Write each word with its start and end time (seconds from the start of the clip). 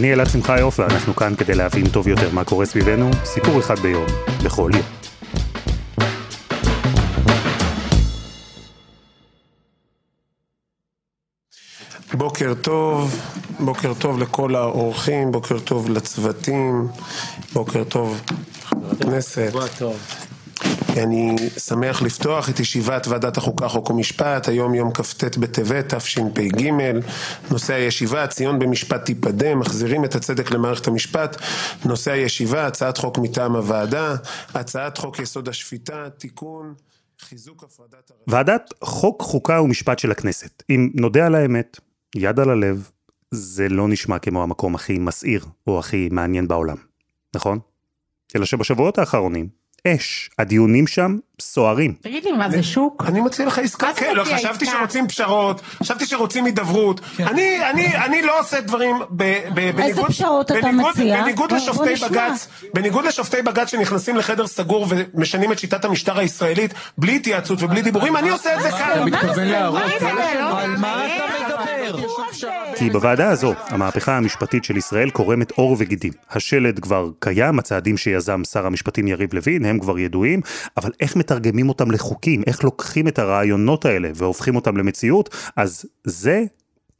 אני 0.00 0.12
אלעד 0.12 0.26
שמחיוף 0.28 0.78
ואנחנו 0.78 1.16
כאן 1.16 1.34
כדי 1.36 1.54
להבין 1.54 1.88
טוב 1.88 2.08
יותר 2.08 2.30
מה 2.32 2.44
קורה 2.44 2.66
סביבנו, 2.66 3.10
סיפור 3.24 3.60
אחד 3.60 3.78
ביום, 3.78 4.06
בכל 4.44 4.70
יום. 4.74 4.82
בוקר 12.14 12.54
טוב, 12.62 13.14
בוקר 13.60 13.94
טוב 13.94 14.18
לכל 14.18 14.54
האורחים, 14.54 15.32
בוקר 15.32 15.58
טוב 15.58 15.90
לצוותים, 15.90 16.88
בוקר 17.52 17.84
טוב 17.84 18.20
חבר 18.64 18.90
הכנסת. 19.00 19.52
אני 20.96 21.36
שמח 21.58 22.02
לפתוח 22.02 22.50
את 22.50 22.60
ישיבת 22.60 23.06
ועדת 23.06 23.36
החוקה, 23.36 23.68
חוק 23.68 23.90
ומשפט, 23.90 24.48
היום 24.48 24.74
יום 24.74 24.92
כ"ט 24.92 25.36
בטבת 25.36 25.94
תשפ"ג. 25.94 26.70
נושא 27.50 27.74
הישיבה, 27.74 28.26
ציון 28.26 28.58
במשפט 28.58 29.04
תיפדה, 29.04 29.54
מחזירים 29.54 30.04
את 30.04 30.14
הצדק 30.14 30.50
למערכת 30.50 30.86
המשפט. 30.86 31.36
נושא 31.84 32.12
הישיבה, 32.12 32.66
הצעת 32.66 32.98
חוק 32.98 33.18
מטעם 33.18 33.56
הוועדה, 33.56 34.14
הצעת 34.54 34.98
חוק 34.98 35.18
יסוד 35.18 35.48
השפיטה, 35.48 36.08
תיקון, 36.18 36.74
חיזוק 37.20 37.64
הפרדת... 37.64 38.10
ועדת 38.26 38.70
חוק, 38.84 39.22
חוקה 39.22 39.60
ומשפט 39.60 39.98
של 39.98 40.10
הכנסת. 40.10 40.62
אם 40.70 40.90
נודה 40.94 41.26
על 41.26 41.34
האמת, 41.34 41.80
יד 42.16 42.40
על 42.40 42.50
הלב, 42.50 42.90
זה 43.30 43.68
לא 43.68 43.88
נשמע 43.88 44.18
כמו 44.18 44.42
המקום 44.42 44.74
הכי 44.74 44.98
מסעיר 44.98 45.44
או 45.66 45.78
הכי 45.78 46.08
מעניין 46.12 46.48
בעולם, 46.48 46.76
נכון? 47.34 47.58
אלא 48.36 48.44
שבשבועות 48.44 48.98
האחרונים, 48.98 49.59
אש. 49.86 50.30
הדיונים 50.38 50.86
שם 50.86 51.16
סוערים. 51.40 51.94
תגיד 52.00 52.24
לי, 52.24 52.32
מה 52.32 52.50
זה 52.50 52.62
שוק? 52.62 53.04
אני 53.06 53.20
מציע 53.20 53.46
לך 53.46 53.58
עסקה, 53.58 53.86
מה 53.86 53.94
כן, 53.94 54.14
לא, 54.14 54.24
חשבתי? 54.24 54.66
שרוצים 54.66 55.08
פשרות, 55.08 55.60
חשבתי 55.60 56.06
שרוצים 56.06 56.44
הידברות. 56.44 57.00
אני, 57.18 57.58
אני, 58.04 58.22
לא 58.22 58.40
עושה 58.40 58.60
דברים 58.60 58.96
בניגוד... 59.54 60.06
פשרות 60.06 60.52
אתה 60.52 60.72
מציע? 60.72 61.22
בניגוד 61.22 61.52
לשופטי. 61.52 61.94
בג"ץ, 61.94 62.48
בניגוד 62.74 63.04
לשופטי 63.04 63.42
בג"ץ 63.42 63.70
שנכנסים 63.70 64.16
לחדר 64.16 64.46
סגור 64.46 64.86
ומשנים 64.88 65.52
את 65.52 65.58
שיטת 65.58 65.84
המשטר 65.84 66.18
הישראלית, 66.18 66.74
בלי 66.98 67.16
התייעצות 67.16 67.62
ובלי 67.62 67.82
דיבורים, 67.82 68.16
אני 68.16 68.30
עושה 68.30 68.54
את 68.56 68.62
זה 68.62 68.70
כאן. 68.70 69.04
מתכוון 69.04 69.48
להרוג? 69.48 69.78
על 69.78 70.76
מה 70.76 71.06
אתה 71.06 71.24
מדבר? 71.26 71.39
כי 72.76 72.90
בוועדה 72.90 73.30
הזו, 73.30 73.52
המהפכה 73.66 74.16
המשפטית 74.16 74.64
של 74.64 74.76
ישראל 74.76 75.10
קורמת 75.10 75.50
עור 75.50 75.76
וגידים. 75.78 76.12
השלד 76.30 76.78
כבר 76.78 77.10
קיים, 77.18 77.58
הצעדים 77.58 77.96
שיזם 77.96 78.44
שר 78.44 78.66
המשפטים 78.66 79.08
יריב 79.08 79.34
לוין, 79.34 79.64
הם 79.64 79.78
כבר 79.78 79.98
ידועים, 79.98 80.40
אבל 80.76 80.90
איך 81.00 81.16
מתרגמים 81.16 81.68
אותם 81.68 81.90
לחוקים, 81.90 82.42
איך 82.46 82.64
לוקחים 82.64 83.08
את 83.08 83.18
הרעיונות 83.18 83.84
האלה 83.84 84.10
והופכים 84.14 84.56
אותם 84.56 84.76
למציאות, 84.76 85.34
אז 85.56 85.84
זה 86.04 86.44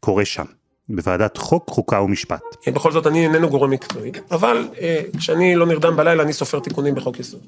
קורה 0.00 0.24
שם, 0.24 0.44
בוועדת 0.88 1.36
חוק, 1.36 1.70
חוקה 1.70 2.00
ומשפט. 2.00 2.42
בכל 2.66 2.92
זאת 2.92 3.06
אני 3.06 3.24
איננו 3.26 3.48
גורם 3.48 3.70
מקצועי, 3.70 4.12
אבל 4.30 4.68
אה, 4.80 5.02
כשאני 5.18 5.56
לא 5.56 5.66
נרדם 5.66 5.96
בלילה 5.96 6.22
אני 6.22 6.32
סופר 6.32 6.60
תיקונים 6.60 6.94
בחוק 6.94 7.20
יסוד. 7.20 7.40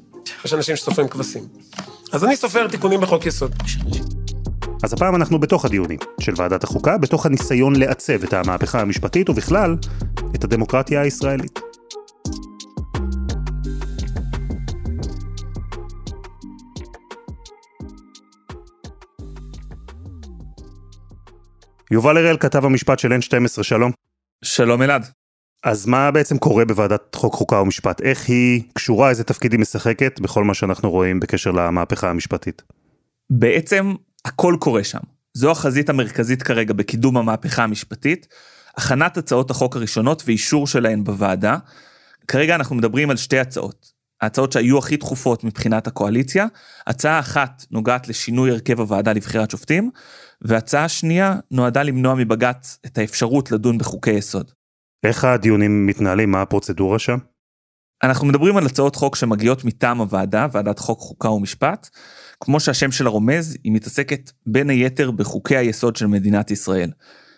יש 0.45 0.55
אנשים 0.55 0.77
שסופרים 0.77 1.09
כבשים. 1.09 1.43
אז 2.13 2.25
אני 2.25 2.37
סופר 2.37 2.69
תיקונים 2.69 3.01
בחוק 3.01 3.27
יסוד. 3.27 3.55
אז 4.83 4.93
הפעם 4.93 5.17
אנחנו 5.17 5.39
בתוך 5.39 5.65
הדיונים 5.65 5.99
של 6.21 6.33
ועדת 6.37 6.65
החוקה, 6.65 6.99
בתוך 6.99 7.27
הניסיון 7.27 7.77
לעצב 7.77 8.23
את 8.25 8.33
המהפכה 8.33 8.81
המשפטית 8.81 9.31
ובכלל, 9.31 9.77
את 10.35 10.45
הדמוקרטיה 10.45 11.01
הישראלית. 11.01 11.61
יובל 21.91 22.17
הראל, 22.17 22.37
כתב 22.37 22.65
המשפט 22.65 22.99
של 22.99 23.13
N12, 23.13 23.63
שלום. 23.63 23.93
שלום 24.45 24.83
אלעד. 24.83 25.07
אז 25.65 25.87
מה 25.87 26.11
בעצם 26.11 26.39
קורה 26.39 26.65
בוועדת 26.65 27.15
חוק 27.15 27.35
חוקה 27.35 27.57
ומשפט? 27.57 28.01
איך 28.01 28.29
היא 28.29 28.63
קשורה, 28.75 29.11
איזה 29.11 29.25
תפקיד 29.25 29.53
היא 29.53 29.61
משחקת 29.61 30.21
בכל 30.21 30.45
מה 30.45 30.55
שאנחנו 30.55 30.91
רואים 30.91 31.21
בקשר 31.21 31.51
למהפכה 31.51 32.11
המשפטית? 32.11 32.63
בעצם 33.31 33.95
הכל 34.25 34.57
קורה 34.61 34.85
שם. 34.85 35.01
זו 35.35 35.51
החזית 35.51 35.89
המרכזית 35.89 36.43
כרגע 36.43 36.73
בקידום 36.75 37.17
המהפכה 37.17 37.65
המשפטית, 37.65 38.29
הכנת 38.77 39.17
הצעות 39.17 39.51
החוק 39.51 39.77
הראשונות 39.77 40.23
ואישור 40.27 40.67
שלהן 40.67 41.05
בוועדה. 41.05 41.57
כרגע 42.29 42.55
אנחנו 42.55 42.77
מדברים 42.77 43.11
על 43.11 43.17
שתי 43.17 43.39
הצעות. 43.39 43.93
ההצעות 44.21 44.53
שהיו 44.53 44.79
הכי 44.79 44.97
דחופות 44.97 45.45
מבחינת 45.45 45.87
הקואליציה, 45.87 46.47
הצעה 46.87 47.19
אחת 47.19 47.65
נוגעת 47.71 48.09
לשינוי 48.09 48.51
הרכב 48.51 48.81
הוועדה 48.81 49.13
לבחירת 49.13 49.51
שופטים, 49.51 49.91
והצעה 50.43 50.89
שנייה 50.89 51.37
נועדה 51.51 51.83
למנוע 51.83 52.15
מבג"ץ 52.15 52.79
את 52.87 52.99
האפשרות 52.99 53.53
לדון 53.53 53.79
בחוקי 53.79 54.11
יסוד. 54.11 54.51
איך 55.05 55.25
הדיונים 55.25 55.87
מתנהלים? 55.87 56.31
מה 56.31 56.43
הפרוצדורה 56.43 56.99
שם? 56.99 57.19
אנחנו 58.03 58.27
מדברים 58.27 58.57
על 58.57 58.67
הצעות 58.67 58.97
חוק 58.97 59.17
שמגיעות 59.17 59.65
מטעם 59.65 59.99
הוועדה, 59.99 60.47
ועדת 60.53 60.79
חוק, 60.79 60.99
חוקה 60.99 61.31
ומשפט. 61.31 61.89
כמו 62.45 62.61
שהשם 62.61 62.93
שלה 62.93 63.11
רומז, 63.11 63.57
היא 63.65 63.73
מתעסקת 63.73 64.31
בין 64.47 64.71
היתר 64.71 65.11
בחוקי 65.11 65.57
היסוד 65.57 65.97
של 65.97 66.07
מדינת 66.07 66.51
ישראל. 66.51 66.91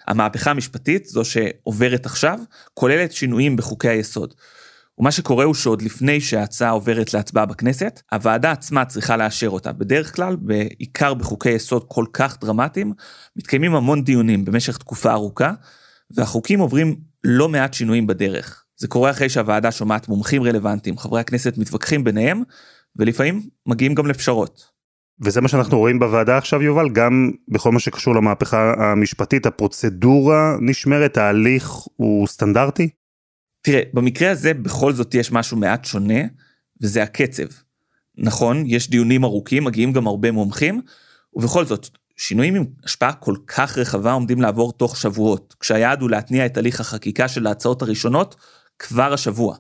המהפכה 0.07 0.51
המשפטית, 0.51 1.07
זו 1.07 1.23
שעוברת 1.25 2.07
עכשיו, 2.07 2.39
כוללת 2.75 3.13
שינויים 3.13 3.57
בחוקי 3.57 3.89
היסוד. 3.89 4.35
ומה 4.99 5.11
שקורה 5.11 5.45
הוא 5.45 5.55
שעוד 5.55 5.83
לפני 5.83 6.21
שההצעה 6.21 6.71
עוברת 6.71 7.15
להצבעה 7.15 7.47
בכנסת, 7.47 8.03
הוועדה 8.13 8.51
עצמה 8.51 8.85
צריכה 8.85 9.17
לאשר 9.17 9.49
אותה. 9.49 9.73
בדרך 9.73 10.17
כלל, 10.17 10.37
בעיקר 10.37 11.15
בחוקי 11.15 11.51
יסוד 11.51 11.85
כל 11.89 12.05
כך 12.13 12.41
דרמטיים, 12.41 12.93
מתקיימים 13.37 13.75
המון 13.75 14.05
דיונים 14.05 14.45
במשך 14.45 14.79
תקופה 14.79 15.13
ארוכה, 15.13 15.53
והחוקים 16.11 16.61
עוברים 16.61 16.97
לא 17.25 17.49
מעט 17.49 17.75
שינויים 17.75 18.07
בדרך. 18.07 18.65
זה 18.77 18.89
קורה 18.89 19.11
אחרי 19.11 19.29
שהוועדה 19.29 19.73
שומעת 19.73 20.09
מומחים 20.09 20.43
רלוונטיים, 20.43 20.99
חברי 20.99 21.21
הכנסת 21.21 21.59
מתווכחים 21.59 22.05
ביניהם, 22.05 22.43
ולפעמים 22.97 23.43
מגיעים 23.67 23.95
גם 23.95 24.07
לפשרות. 24.07 24.74
וזה 25.21 25.41
מה 25.41 25.49
שאנחנו 25.49 25.79
רואים 25.79 25.99
בוועדה 25.99 26.39
עכשיו, 26.39 26.63
יובל, 26.63 26.89
גם 26.89 27.31
בכל 27.49 27.73
מה 27.73 27.81
שקשור 27.81 28.15
למהפכה 28.15 28.75
המשפטית, 28.79 29.47
הפרוצדורה 29.47 30.57
נשמרת, 30.61 31.17
ההליך 31.17 31.71
הוא 31.97 32.27
סטנדרטי? 32.27 32.89
תראה, 33.63 33.83
במקרה 33.93 34.31
הזה 34.31 34.55
בכל 34.55 34.93
זאת 34.93 35.15
יש 35.15 35.33
משהו 35.33 35.57
מעט 35.57 35.85
שונה, 35.85 36.21
וזה 36.83 37.03
הקצב. 37.03 37.47
נכון, 38.19 38.65
יש 38.67 38.91
דיונים 38.91 39.25
ארוכים, 39.25 39.65
מגיעים 39.65 39.93
גם 39.93 40.07
הרבה 40.07 40.33
מומחים, 40.33 40.81
ובכל 41.35 41.65
זאת, 41.65 41.89
שינויים 42.17 42.55
עם 42.55 42.65
השפעה 42.85 43.13
כל 43.13 43.37
כך 43.47 43.79
רחבה 43.79 44.13
עומדים 44.13 44.41
לעבור 44.41 44.73
תוך 44.73 44.97
שבועות, 44.97 45.55
כשהיעד 45.61 46.01
הוא 46.01 46.11
להתניע 46.11 46.47
את 46.47 46.57
הליך 46.57 46.81
החקיקה 46.81 47.29
של 47.29 47.47
ההצעות 47.47 47.83
הראשונות 47.83 48.37
כבר 48.79 49.13
השבוע. 49.13 49.57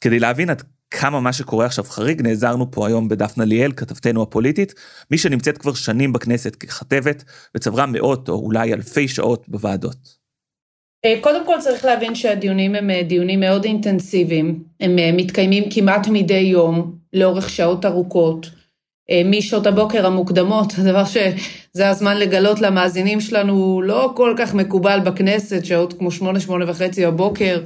כדי 0.00 0.18
להבין 0.18 0.50
עד 0.50 0.62
כמה 0.90 1.20
מה 1.20 1.32
שקורה 1.32 1.66
עכשיו 1.66 1.84
חריג, 1.84 2.22
נעזרנו 2.22 2.70
פה 2.70 2.86
היום 2.86 3.08
בדפנה 3.08 3.44
ליאל, 3.44 3.72
כתבתנו 3.72 4.22
הפוליטית, 4.22 4.74
מי 5.10 5.18
שנמצאת 5.18 5.58
כבר 5.58 5.74
שנים 5.74 6.12
בכנסת 6.12 6.56
ככתבת, 6.56 7.24
וצברה 7.54 7.86
מאות 7.86 8.28
או 8.28 8.34
אולי 8.34 8.74
אלפי 8.74 9.08
שעות 9.08 9.48
בוועדות. 9.48 10.20
אה, 11.04 11.18
קודם 11.20 11.46
כל 11.46 11.54
צריך 11.60 11.84
להבין 11.84 12.14
שהדיונים 12.14 12.74
הם 12.74 12.90
אה, 12.90 13.02
דיונים 13.02 13.40
מאוד 13.40 13.64
אינטנסיביים, 13.64 14.62
הם 14.80 14.98
אה, 14.98 15.10
מתקיימים 15.12 15.64
כמעט 15.70 16.08
מדי 16.08 16.34
יום, 16.34 16.96
לאורך 17.12 17.50
שעות 17.50 17.84
ארוכות, 17.84 18.50
משעות 19.24 19.66
הבוקר 19.66 20.06
המוקדמות, 20.06 20.72
דבר 20.88 21.04
שזה 21.04 21.88
הזמן 21.88 22.16
לגלות 22.16 22.60
למאזינים 22.60 23.20
שלנו 23.20 23.82
לא 23.82 24.12
כל 24.16 24.34
כך 24.38 24.54
מקובל 24.54 25.00
בכנסת, 25.04 25.64
שעות 25.64 25.92
כמו 25.92 26.10
שמונה, 26.10 26.40
שמונה 26.40 26.70
וחצי 26.70 27.06
בבוקר, 27.06 27.60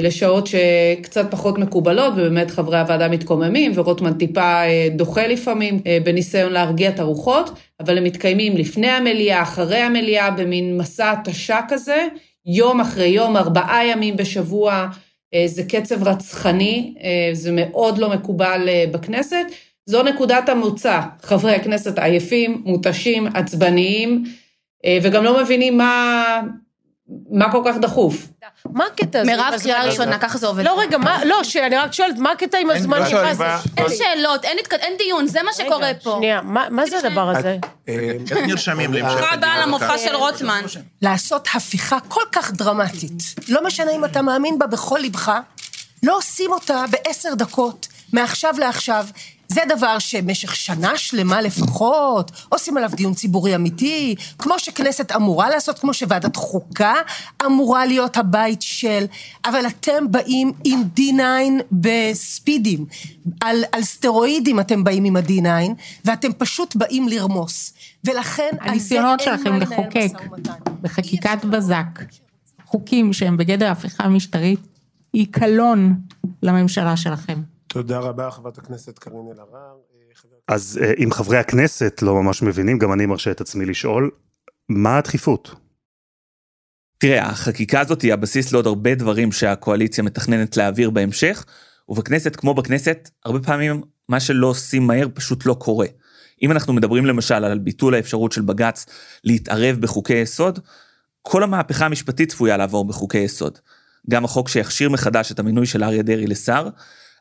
לשעות 0.00 0.46
שקצת 0.46 1.30
פחות 1.30 1.58
מקובלות, 1.58 2.12
ובאמת 2.12 2.50
חברי 2.50 2.78
הוועדה 2.78 3.08
מתקוממים, 3.08 3.72
ורוטמן 3.74 4.12
טיפה 4.12 4.40
אה, 4.40 4.88
דוחה 4.96 5.26
לפעמים, 5.26 5.80
אה, 5.86 5.98
בניסיון 6.04 6.52
להרגיע 6.52 6.88
את 6.88 7.00
הרוחות, 7.00 7.50
אבל 7.80 7.98
הם 7.98 8.04
מתקיימים 8.04 8.56
לפני 8.56 8.88
המליאה, 8.88 9.42
אחרי 9.42 9.78
המליאה, 9.78 10.30
במין 10.30 10.78
מסע 10.78 11.12
התשה 11.12 11.60
כזה, 11.68 12.06
יום 12.46 12.80
אחרי 12.80 13.06
יום, 13.06 13.36
ארבעה 13.36 13.86
ימים 13.86 14.16
בשבוע, 14.16 14.86
אה, 15.34 15.44
זה 15.46 15.62
קצב 15.64 16.08
רצחני, 16.08 16.94
אה, 17.02 17.30
זה 17.32 17.50
מאוד 17.52 17.98
לא 17.98 18.10
מקובל 18.10 18.68
אה, 18.68 18.84
בכנסת. 18.92 19.46
זו 19.86 20.02
נקודת 20.02 20.48
המוצא, 20.48 21.00
חברי 21.22 21.54
הכנסת 21.54 21.98
עייפים, 21.98 22.62
מותשים, 22.64 23.26
עצבניים, 23.34 24.24
אה, 24.84 24.98
וגם 25.02 25.24
לא 25.24 25.42
מבינים 25.42 25.78
מה, 25.78 26.40
מה 27.30 27.52
כל 27.52 27.62
כך 27.64 27.78
דחוף? 27.78 28.28
מה 28.72 28.84
הקטע 28.86 29.20
הזה? 29.20 29.30
מירב, 29.30 29.54
קריאה. 29.62 29.84
ראשונה, 29.84 30.18
ככה 30.18 30.38
זה 30.38 30.46
עובד. 30.46 30.64
לא, 30.64 30.80
רגע, 30.80 30.98
מה, 30.98 31.24
לא, 31.24 31.44
שאני 31.44 31.76
רק 31.76 31.92
שואלת, 31.92 32.18
מה 32.18 32.30
הקטע 32.32 32.58
עם 32.58 32.70
הזמן? 32.70 32.98
לא 32.98 33.10
שואלים, 33.10 33.34
זה? 33.34 33.44
מה- 33.44 33.60
אין 33.76 33.86
שאלות, 33.96 34.44
אין 34.44 34.96
דיון, 34.98 35.26
זה 35.26 35.42
מה 35.42 35.52
שקורה 35.52 35.90
פה. 36.02 36.14
שנייה, 36.18 36.40
מה 36.70 36.86
זה 36.86 36.98
הדבר 36.98 37.28
הזה? 37.36 37.56
אה, 37.88 37.94
איך 38.30 38.38
נרשמים 38.46 38.92
להמשך 38.92 39.14
ברוכה 39.16 39.34
הבאה? 39.34 39.66
למופע 39.66 39.98
של 39.98 40.16
רוטמן. 40.16 40.62
לעשות 41.02 41.48
הפיכה 41.54 41.98
כל 42.08 42.22
כך 42.32 42.52
דרמטית, 42.52 43.12
לא 43.48 43.64
משנה 43.64 43.90
אם 43.90 44.04
אתה 44.04 44.22
מאמין 44.22 44.58
בה 44.58 44.66
בכל 44.66 44.98
ליבך, 45.02 45.32
לא 46.02 46.16
עושים 46.16 46.52
אותה 46.52 46.84
בעשר 46.90 47.34
דקות, 47.34 47.86
מעכשיו 48.12 48.54
לעכשיו. 48.58 49.06
זה 49.52 49.60
דבר 49.76 49.98
שבמשך 49.98 50.56
שנה 50.56 50.96
שלמה 50.96 51.40
לפחות, 51.40 52.30
עושים 52.48 52.76
עליו 52.76 52.90
דיון 52.94 53.14
ציבורי 53.14 53.54
אמיתי, 53.54 54.14
כמו 54.38 54.58
שכנסת 54.58 55.12
אמורה 55.12 55.50
לעשות, 55.50 55.78
כמו 55.78 55.94
שוועדת 55.94 56.36
חוקה 56.36 56.94
אמורה 57.46 57.86
להיות 57.86 58.16
הבית 58.16 58.62
של, 58.62 59.04
אבל 59.44 59.66
אתם 59.66 60.10
באים 60.10 60.52
עם 60.64 60.82
D9 60.96 61.22
בספידים, 61.72 62.86
על, 63.40 63.64
על 63.72 63.82
סטרואידים 63.82 64.60
אתם 64.60 64.84
באים 64.84 65.04
עם 65.04 65.16
ה-D9, 65.16 65.72
ואתם 66.04 66.32
פשוט 66.32 66.76
באים 66.76 67.08
לרמוס. 67.08 67.72
ולכן 68.04 68.50
על 68.60 68.78
זה 68.78 68.94
אין 68.94 69.04
מה 69.04 69.16
לנהל 69.26 69.62
לחוקק. 69.62 70.12
בחקיקת 70.82 71.44
בזק 71.44 72.02
חוקים 72.66 73.12
שהם 73.12 73.36
בגדר 73.36 73.70
הפיכה 73.70 74.08
משטרית, 74.08 74.60
היא 75.12 75.26
קלון 75.30 75.94
לממשלה 76.42 76.96
שלכם. 76.96 77.57
תודה 77.68 77.98
רבה, 77.98 78.30
חברת 78.30 78.58
הכנסת 78.58 78.98
קארין 78.98 79.26
אלהרר. 79.34 79.76
אה, 79.94 80.54
אז 80.54 80.80
אה, 80.82 80.92
אם 81.04 81.12
חברי 81.12 81.38
הכנסת 81.38 82.02
לא 82.02 82.22
ממש 82.22 82.42
מבינים, 82.42 82.78
גם 82.78 82.92
אני 82.92 83.06
מרשה 83.06 83.30
את 83.30 83.40
עצמי 83.40 83.66
לשאול, 83.66 84.10
מה 84.68 84.98
הדחיפות? 84.98 85.54
תראה, 86.98 87.26
החקיקה 87.26 87.80
הזאת 87.80 88.02
היא 88.02 88.12
הבסיס 88.12 88.52
לעוד 88.52 88.66
הרבה 88.66 88.94
דברים 88.94 89.32
שהקואליציה 89.32 90.04
מתכננת 90.04 90.56
להעביר 90.56 90.90
בהמשך, 90.90 91.44
ובכנסת, 91.88 92.36
כמו 92.36 92.54
בכנסת, 92.54 93.10
הרבה 93.24 93.38
פעמים 93.40 93.82
מה 94.08 94.20
שלא 94.20 94.46
עושים 94.46 94.86
מהר 94.86 95.06
פשוט 95.14 95.46
לא 95.46 95.54
קורה. 95.54 95.86
אם 96.42 96.52
אנחנו 96.52 96.72
מדברים 96.72 97.06
למשל 97.06 97.44
על 97.44 97.58
ביטול 97.58 97.94
האפשרות 97.94 98.32
של 98.32 98.42
בג"ץ 98.42 98.86
להתערב 99.24 99.76
בחוקי 99.80 100.14
יסוד, 100.14 100.58
כל 101.22 101.42
המהפכה 101.42 101.86
המשפטית 101.86 102.30
צפויה 102.30 102.56
לעבור 102.56 102.84
בחוקי 102.84 103.18
יסוד. 103.18 103.58
גם 104.10 104.24
החוק 104.24 104.48
שיכשיר 104.48 104.90
מחדש 104.90 105.32
את 105.32 105.38
המינוי 105.38 105.66
של 105.66 105.84
אריה 105.84 106.02
דרעי 106.02 106.26
לשר, 106.26 106.68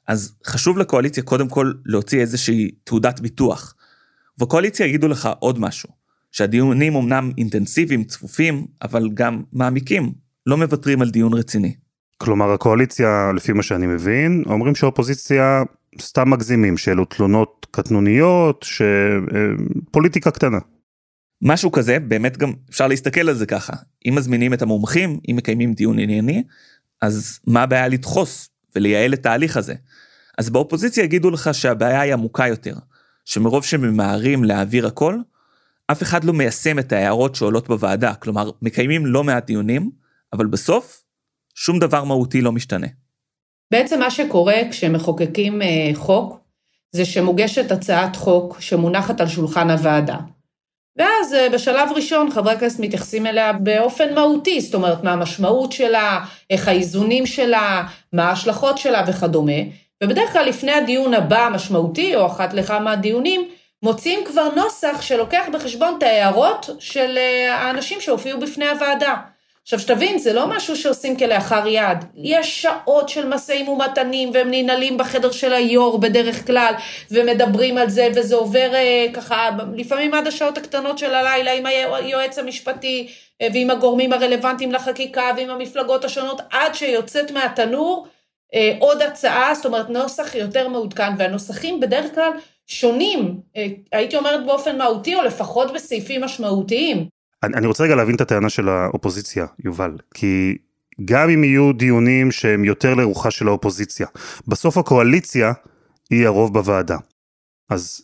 אז 0.08 0.36
חשוב 0.46 0.78
לקואליציה 0.78 1.24
קודם 1.24 1.50
כל 1.50 1.72
להוציא 1.86 2.20
איזושהי 2.20 2.72
תעודת 2.84 3.20
ביטוח. 3.20 3.76
בקואליציה 4.38 4.86
יגידו 4.86 5.08
לך 5.08 5.30
עוד 5.40 5.60
משהו, 5.60 5.90
שהדיונים 6.32 6.96
אמנם 6.96 7.32
אינטנסיביים, 7.38 8.04
צפופים, 8.04 8.68
אבל 8.82 9.10
גם 9.14 9.44
מעמיקים, 9.54 10.12
לא 10.46 10.58
מוותרים 10.58 11.02
על 11.02 11.10
דיון 11.10 11.34
רציני. 11.34 11.76
כלומר, 12.18 12.52
הקואליציה, 12.52 13.32
לפי 13.36 13.54
מה 13.54 13.64
שאני 13.64 13.88
מבין, 13.88 14.44
אומרים 14.46 14.76
שהאופוזיציה 14.76 15.64
סתם 16.02 16.30
מגזימים, 16.30 16.78
שאלו 16.78 17.06
תלונות 17.06 17.68
קטנוניות, 17.72 18.66
שפוליטיקה 19.90 20.32
קטנה. 20.32 20.58
משהו 21.42 21.72
כזה, 21.72 22.00
באמת 22.00 22.38
גם 22.38 22.54
אפשר 22.70 22.88
להסתכל 22.88 23.30
על 23.30 23.36
זה 23.36 23.46
ככה. 23.46 23.74
אם 24.06 24.16
מזמינים 24.16 24.54
את 24.54 24.62
המומחים, 24.62 25.20
אם 25.32 25.36
מקיימים 25.36 25.74
דיון 25.74 26.00
ענייני, 26.00 26.44
אז 27.02 27.40
מה 27.48 27.64
הבעיה 27.64 27.88
לדחוס 27.88 28.50
ולייעל 28.78 29.14
את 29.14 29.26
ההליך 29.26 29.58
הזה? 29.58 29.74
אז 30.38 30.50
באופוזיציה 30.50 31.04
יגידו 31.04 31.30
לך 31.30 31.50
שהבעיה 31.54 32.02
היא 32.02 32.14
עמוקה 32.14 32.48
יותר, 32.48 32.76
שמרוב 33.26 33.66
שממהרים 33.66 34.44
להעביר 34.44 34.88
הכל, 34.88 35.18
אף 35.92 36.04
אחד 36.04 36.24
לא 36.24 36.34
מיישם 36.34 36.80
את 36.80 36.92
ההערות 36.92 37.36
שעולות 37.36 37.68
בוועדה, 37.68 38.14
כלומר, 38.14 38.52
מקיימים 38.62 39.06
לא 39.06 39.24
מעט 39.24 39.46
דיונים, 39.46 39.92
אבל 40.34 40.46
בסוף, 40.46 41.04
שום 41.56 41.80
דבר 41.80 42.04
מהותי 42.04 42.42
לא 42.42 42.52
משתנה. 42.52 42.88
בעצם 43.72 44.00
מה 44.00 44.12
שקורה 44.12 44.56
כשמחוקקים 44.72 45.62
אה, 45.62 45.90
חוק, 45.94 46.40
זה 46.92 47.06
שמוגשת 47.06 47.72
הצעת 47.72 48.16
חוק 48.16 48.58
שמונחת 48.60 49.22
על 49.22 49.28
שולחן 49.28 49.70
הוועדה. 49.70 50.18
ואז 50.98 51.34
אה, 51.34 51.50
בשלב 51.50 51.90
ראשון 51.96 52.32
חברי 52.32 52.54
הכנסת 52.54 52.80
מתייחסים 52.80 53.28
אליה 53.28 53.54
באופן 53.54 54.14
מהותי, 54.14 54.62
זאת 54.62 54.74
אומרת, 54.74 55.04
מה 55.04 55.12
המשמעות 55.12 55.72
שלה, 55.72 56.20
איך 56.50 56.68
האיזונים 56.68 57.26
שלה, 57.26 57.84
מה 58.14 58.30
ההשלכות 58.30 58.78
שלה 58.78 59.04
וכדומה, 59.08 59.62
ובדרך 60.04 60.34
כלל 60.34 60.46
לפני 60.46 60.72
הדיון 60.72 61.14
הבא 61.14 61.46
המשמעותי, 61.46 62.16
או 62.16 62.26
אחת 62.26 62.54
לכמה 62.54 62.96
דיונים, 62.96 63.48
מוציאים 63.84 64.26
כבר 64.26 64.50
נוסח 64.56 65.02
שלוקח 65.02 65.46
בחשבון 65.54 65.96
את 65.98 66.04
ההערות 66.04 66.70
של 66.80 67.18
אה, 67.18 67.56
האנשים 67.56 68.02
שהופיעו 68.02 68.40
בפני 68.40 68.68
הוועדה. 68.68 69.16
עכשיו 69.68 69.80
שתבין, 69.80 70.18
זה 70.18 70.34
לא 70.34 70.48
משהו 70.48 70.76
שעושים 70.76 71.18
כלאחר 71.18 71.68
יד. 71.68 71.98
יש 72.16 72.62
שעות 72.62 73.10
של 73.10 73.28
משאים 73.28 73.68
ומתנים, 73.68 74.30
והם 74.34 74.48
ננעלים 74.52 74.98
בחדר 74.98 75.32
של 75.32 75.54
היו"ר 75.54 75.98
בדרך 75.98 76.48
כלל, 76.48 76.74
ומדברים 77.12 77.78
על 77.78 77.90
זה, 77.90 78.08
וזה 78.16 78.36
עובר 78.36 78.76
אה, 78.76 79.06
ככה, 79.14 79.50
לפעמים 79.76 80.14
עד 80.14 80.28
השעות 80.28 80.58
הקטנות 80.58 80.98
של 80.98 81.14
הלילה, 81.14 81.54
עם 81.54 81.66
היועץ 81.66 82.40
המשפטי, 82.40 83.08
אה, 83.42 83.48
ועם 83.54 83.70
הגורמים 83.70 84.14
הרלוונטיים 84.14 84.72
לחקיקה, 84.72 85.32
ועם 85.38 85.50
המפלגות 85.50 86.06
השונות, 86.06 86.42
עד 86.52 86.76
שיוצאת 86.76 87.32
מהתנור 87.32 88.08
אה, 88.54 88.76
עוד 88.80 89.02
הצעה, 89.02 89.56
זאת 89.56 89.66
אומרת 89.66 89.90
נוסח 89.90 90.36
יותר 90.36 90.68
מעודכן, 90.68 91.12
והנוסחים 91.18 91.80
בדרך 91.80 92.16
כלל 92.16 92.32
שונים, 92.68 93.40
אה, 93.58 93.68
הייתי 93.92 94.18
אומרת 94.18 94.46
באופן 94.46 94.78
מהותי, 94.78 95.16
או 95.16 95.22
לפחות 95.22 95.74
בסעיפים 95.74 96.24
משמעותיים. 96.24 97.17
אני, 97.44 97.54
אני 97.54 97.68
רוצה 97.68 97.84
רגע 97.84 97.96
להבין 97.96 98.16
את 98.16 98.22
הטענה 98.22 98.50
של 98.50 98.70
האופוזיציה, 98.70 99.46
יובל, 99.66 99.98
כי 100.14 100.58
גם 101.06 101.30
אם 101.30 101.44
יהיו 101.44 101.74
דיונים 101.74 102.32
שהם 102.32 102.66
יותר 102.66 102.94
לרוחה 102.94 103.32
של 103.32 103.48
האופוזיציה, 103.48 104.08
בסוף 104.48 104.78
הקואליציה 104.78 105.54
היא 106.10 106.26
הרוב 106.26 106.54
בוועדה. 106.54 106.98
אז 107.70 108.02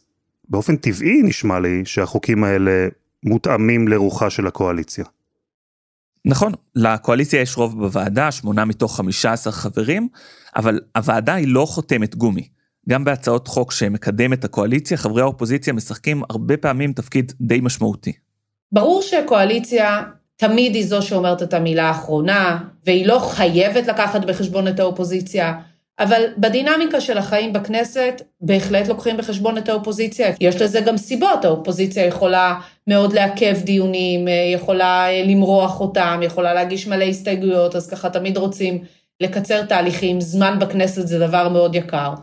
באופן 0.50 0.76
טבעי 0.76 1.22
נשמע 1.24 1.60
לי 1.60 1.82
שהחוקים 1.86 2.44
האלה 2.44 2.88
מותאמים 3.24 3.88
לרוחה 3.88 4.30
של 4.30 4.48
הקואליציה. 4.48 5.06
נכון, 6.26 6.52
לקואליציה 6.76 7.42
יש 7.42 7.58
רוב 7.58 7.80
בוועדה, 7.80 8.32
שמונה 8.32 8.66
מתוך 8.66 8.98
15 8.98 9.54
חברים, 9.54 10.08
אבל 10.56 10.80
הוועדה 10.96 11.34
היא 11.34 11.48
לא 11.48 11.66
חותמת 11.66 12.16
גומי. 12.16 12.48
גם 12.90 13.04
בהצעות 13.04 13.48
חוק 13.48 13.72
שמקדמת 13.72 14.44
הקואליציה, 14.46 14.98
חברי 14.98 15.22
האופוזיציה 15.22 15.74
משחקים 15.74 16.24
הרבה 16.30 16.58
פעמים 16.58 16.94
תפקיד 16.94 17.34
די 17.42 17.60
משמעותי. 17.62 18.14
ברור 18.74 19.02
שקואליציה 19.02 20.04
תמיד 20.36 20.76
היא 20.76 20.86
זו 20.86 21.02
שאומרת 21.02 21.44
את 21.44 21.54
המילה 21.54 21.84
האחרונה, 21.84 22.58
והיא 22.86 23.08
לא 23.08 23.20
חייבת 23.20 23.88
לקחת 23.88 24.26
בחשבון 24.26 24.68
את 24.68 24.80
האופוזיציה, 24.80 25.54
אבל 26.00 26.24
בדינמיקה 26.38 27.02
של 27.02 27.18
החיים 27.18 27.54
בכנסת, 27.54 28.22
בהחלט 28.42 28.88
לוקחים 28.88 29.18
בחשבון 29.18 29.58
את 29.58 29.70
האופוזיציה. 29.70 30.32
יש 30.42 30.62
לזה 30.62 30.82
גם 30.82 30.98
סיבות, 30.98 31.46
האופוזיציה 31.46 32.06
יכולה 32.06 32.60
מאוד 32.88 33.14
לעכב 33.14 33.56
דיונים, 33.64 34.28
יכולה 34.54 35.08
למרוח 35.24 35.80
אותם, 35.80 36.20
יכולה 36.24 36.54
להגיש 36.54 36.88
מלא 36.88 37.04
הסתייגויות, 37.04 37.76
אז 37.76 37.90
ככה 37.90 38.10
תמיד 38.10 38.38
רוצים 38.38 38.84
לקצר 39.22 39.66
תהליכים, 39.66 40.22
זמן 40.22 40.60
בכנסת 40.60 41.08
זה 41.08 41.20
דבר 41.20 41.50
מאוד 41.50 41.76
יקר. 41.76 42.14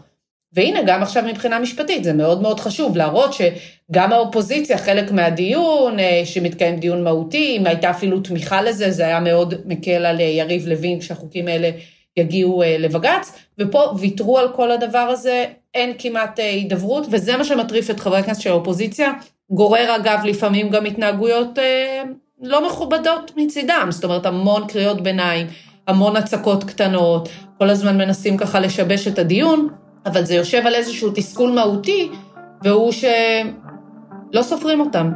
והנה, 0.52 0.78
גם 0.87 1.02
עכשיו 1.02 1.23
מבחינה 1.26 1.59
משפטית, 1.59 2.04
זה 2.04 2.12
מאוד 2.12 2.42
מאוד 2.42 2.61
חשוב 2.61 2.97
להראות 2.97 3.30
שגם 3.33 4.12
האופוזיציה, 4.12 4.78
חלק 4.78 5.12
מהדיון, 5.12 5.97
שמתקיים 6.25 6.76
דיון 6.76 7.04
מהותי, 7.04 7.57
אם 7.61 7.66
הייתה 7.66 7.90
אפילו 7.90 8.21
תמיכה 8.21 8.62
לזה, 8.62 8.90
זה 8.90 9.07
היה 9.07 9.21
מאוד 9.21 9.54
מקל 9.64 10.07
על 10.07 10.21
יריב 10.21 10.66
לוין 10.66 11.00
כשהחוקים 11.00 11.49
האלה 11.49 11.71
יגיעו 12.16 12.62
לבג"ץ, 12.78 13.33
ופה 13.59 13.95
ויתרו 13.99 14.38
על 14.38 14.49
כל 14.52 14.71
הדבר 14.71 14.99
הזה, 14.99 15.45
אין 15.75 15.92
כמעט 15.99 16.38
הידברות, 16.38 17.07
וזה 17.11 17.37
מה 17.37 17.45
שמטריף 17.45 17.90
את 17.90 18.00
חברי 18.00 18.19
הכנסת 18.19 18.40
של 18.40 18.50
האופוזיציה, 18.50 19.12
גורר 19.50 19.97
אגב 19.97 20.21
לפעמים 20.25 20.71
גם 20.71 20.87
התנהגויות 20.87 21.59
לא 22.42 22.66
מכובדות 22.66 23.33
מצידם, 23.37 23.87
זאת 23.90 24.04
אומרת 24.04 24.26
המון 24.26 24.66
קריאות 24.69 25.00
ביניים, 25.00 25.47
המון 25.87 26.16
הצקות 26.16 26.64
קטנות, 26.64 27.28
כל 27.59 27.71
הזמן 27.71 27.99
מנסים 27.99 28.37
ככה 28.37 28.61
לשבש 28.61 29.09
את 29.09 29.19
הדיון, 29.19 29.69
אבל 30.07 30.25
זה 30.25 30.35
יושב 30.35 30.62
על 30.66 30.75
איזשהו 30.75 31.11
תסכול 31.14 31.50
מהותי, 31.50 32.11
והוא 32.62 32.92
שלא 32.92 34.42
סופרים 34.42 34.80
אותם. 34.80 35.11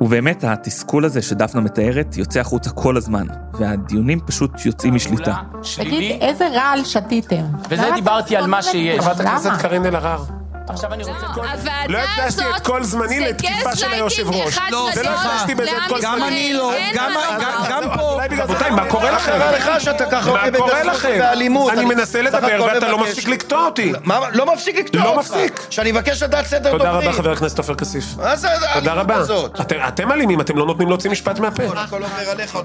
ובאמת, 0.00 0.44
התסכול 0.44 1.04
הזה 1.04 1.22
שדפנה 1.22 1.60
מתארת 1.60 2.16
יוצא 2.16 2.40
החוצה 2.40 2.70
כל 2.70 2.96
הזמן, 2.96 3.26
והדיונים 3.52 4.20
פשוט 4.26 4.66
יוצאים 4.66 4.94
משליטה. 4.94 5.34
תגיד, 5.76 6.22
איזה 6.22 6.48
רעל 6.48 6.84
שתיתם? 6.84 7.44
וזה 7.68 7.90
דיברתי 7.94 8.36
על 8.36 8.46
מה 8.46 8.62
שיש. 8.62 9.00
חברת 9.00 9.20
הכנסת 9.20 9.50
קארין 9.60 9.86
אלהרר. 9.86 10.37
הוועדה 10.68 11.72
לא 11.88 11.98
הקדשתי 11.98 12.42
את 12.56 12.62
כל 12.62 12.84
זמני 12.84 13.20
לתקיפה 13.20 13.54
של 13.54 13.86
גזלייטינג 13.86 13.92
היושב 13.94 14.30
ראש. 14.30 14.58
אחד 14.58 14.66
לא, 14.70 14.88
זה 14.94 15.02
לא 15.02 15.08
גדול 15.10 15.20
הקדשתי 15.30 15.54
בזה 15.54 15.70
את 15.70 15.82
כל. 15.88 16.00
זמני. 16.00 16.12
גם 16.14 16.22
אני 16.24 16.52
לא, 16.54 16.72
גם- 16.94 17.12
מה 17.14 17.96
פה. 17.96 18.20
רבותיי, 18.42 18.70
מה 18.70 18.84
קורה 18.86 19.10
לכם? 19.10 19.30
קרה 19.32 19.52
לך 19.52 19.80
שאתה 19.80 20.04
ככה 20.10 20.32
מה 20.32 20.44
קורה 20.58 20.82
לכם? 20.84 21.18
באלימות? 21.18 21.72
אני 21.72 21.84
מנסה 21.84 22.22
לדבר 22.22 22.64
ואתה 22.74 22.88
לא. 22.88 22.98
מפסיק 22.98 23.28
לקטוע 23.28 23.64
אותי. 23.66 23.92
מה, 24.04 24.20
לא 24.32 24.54
מפסיק 24.54 24.76
לקטוע 24.76 25.02
לא 25.04 25.08
אותך. 25.08 25.18
מפסיק. 25.18 25.60
שאני 25.70 25.92
מבקש 25.92 26.22
לדעת 26.22 26.46
סדר 26.46 26.70
תודה 26.70 26.84
דוברים. 26.84 27.08
רבה 27.08 27.16
חבר 27.18 27.32
הכנסת 27.32 27.58
עופר 27.58 27.74
כסיף. 27.74 28.04
מה 28.16 28.36
זה 28.36 28.48
תודה 28.48 28.68
האלימות 28.68 28.98
רבה. 28.98 29.14
הזאת? 29.16 29.60
אתם- 29.60 29.76
אתם 29.88 30.12
אלימים, 30.12 30.40
אתם 30.40 30.56
לא 30.58 30.66
נותנים 30.66 30.88
להוציא 30.88 31.10
משפט 31.10 31.38
מהפה. 31.38 31.62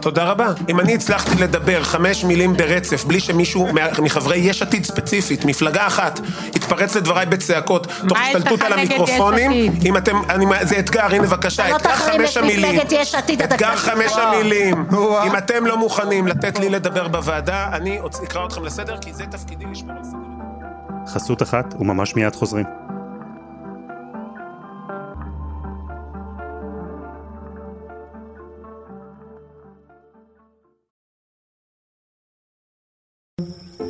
תודה 0.01 0.23
רבה. 0.23 0.47
אם 0.69 0.79
אני 0.79 0.95
הצלחתי 0.95 1.35
לדבר 1.35 1.83
חמש 1.83 2.23
מילים 2.23 2.57
ברצף 2.57 3.03
בלי 3.03 3.19
שמישהו 3.19 3.67
מחברי 3.99 4.37
יש 4.37 4.61
עתיד 4.61 4.85
ספציפית, 4.85 5.45
מפלגה 5.45 5.87
אחת, 5.87 6.19
יתפרץ 6.63 6.95
לדבריי 6.95 7.25
בצעקות, 7.25 7.87
תוך 8.07 8.17
השתלטות 8.17 8.61
על 8.61 8.73
המיקרופונים? 8.73 9.51
אם 9.85 9.97
אתם, 9.97 10.21
אני, 10.29 10.45
זה 10.61 10.79
אתגר, 10.79 11.05
הנה 11.05 11.23
בבקשה, 11.23 11.69
לא 11.69 11.75
אתגר 11.75 11.95
חמש 11.95 12.37
המילים. 12.37 12.79
אתגר 13.43 13.75
חמש. 13.75 14.11
המילים. 14.11 14.85
וואו. 14.91 15.27
אם 15.27 15.37
אתם 15.37 15.65
לא 15.65 15.77
מוכנים 15.77 16.27
לתת 16.27 16.59
לי 16.59 16.69
לדבר 16.69 17.07
בוועדה, 17.07 17.67
אני 17.73 17.99
אקרא 18.23 18.45
אתכם 18.45 18.63
לסדר, 18.63 18.97
כי 18.97 19.13
זה 19.13 19.23
תפקידי 19.25 19.65
לשמור 19.71 19.97
על 19.97 20.03
סדר. 20.03 21.13
חסות 21.13 21.41
אחת 21.41 21.73
וממש 21.79 22.15
מיד 22.15 22.35
חוזרים. 22.35 22.65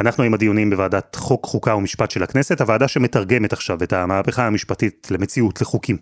אנחנו 0.00 0.24
עם 0.24 0.34
הדיונים 0.34 0.70
בוועדת 0.70 1.14
חוק, 1.14 1.46
חוקה 1.46 1.74
ומשפט 1.74 2.10
של 2.10 2.22
הכנסת, 2.22 2.60
הוועדה 2.60 2.88
שמתרגמת 2.88 3.52
עכשיו 3.52 3.82
את 3.82 3.92
המהפכה 3.92 4.46
המשפטית 4.46 5.08
למציאות, 5.10 5.60
לחוקים. 5.60 5.96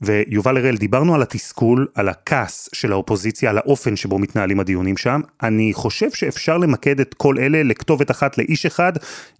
ויובל 0.00 0.56
הראל, 0.56 0.76
דיברנו 0.76 1.14
על 1.14 1.22
התסכול, 1.22 1.86
על 1.94 2.08
הכעס 2.08 2.68
של 2.72 2.92
האופוזיציה, 2.92 3.50
על 3.50 3.58
האופן 3.58 3.96
שבו 3.96 4.18
מתנהלים 4.18 4.60
הדיונים 4.60 4.96
שם. 4.96 5.20
אני 5.42 5.70
חושב 5.74 6.10
שאפשר 6.10 6.58
למקד 6.58 7.00
את 7.00 7.14
כל 7.14 7.38
אלה 7.38 7.62
לכתובת 7.62 8.10
אחת 8.10 8.38
לאיש 8.38 8.66
אחד, 8.66 8.92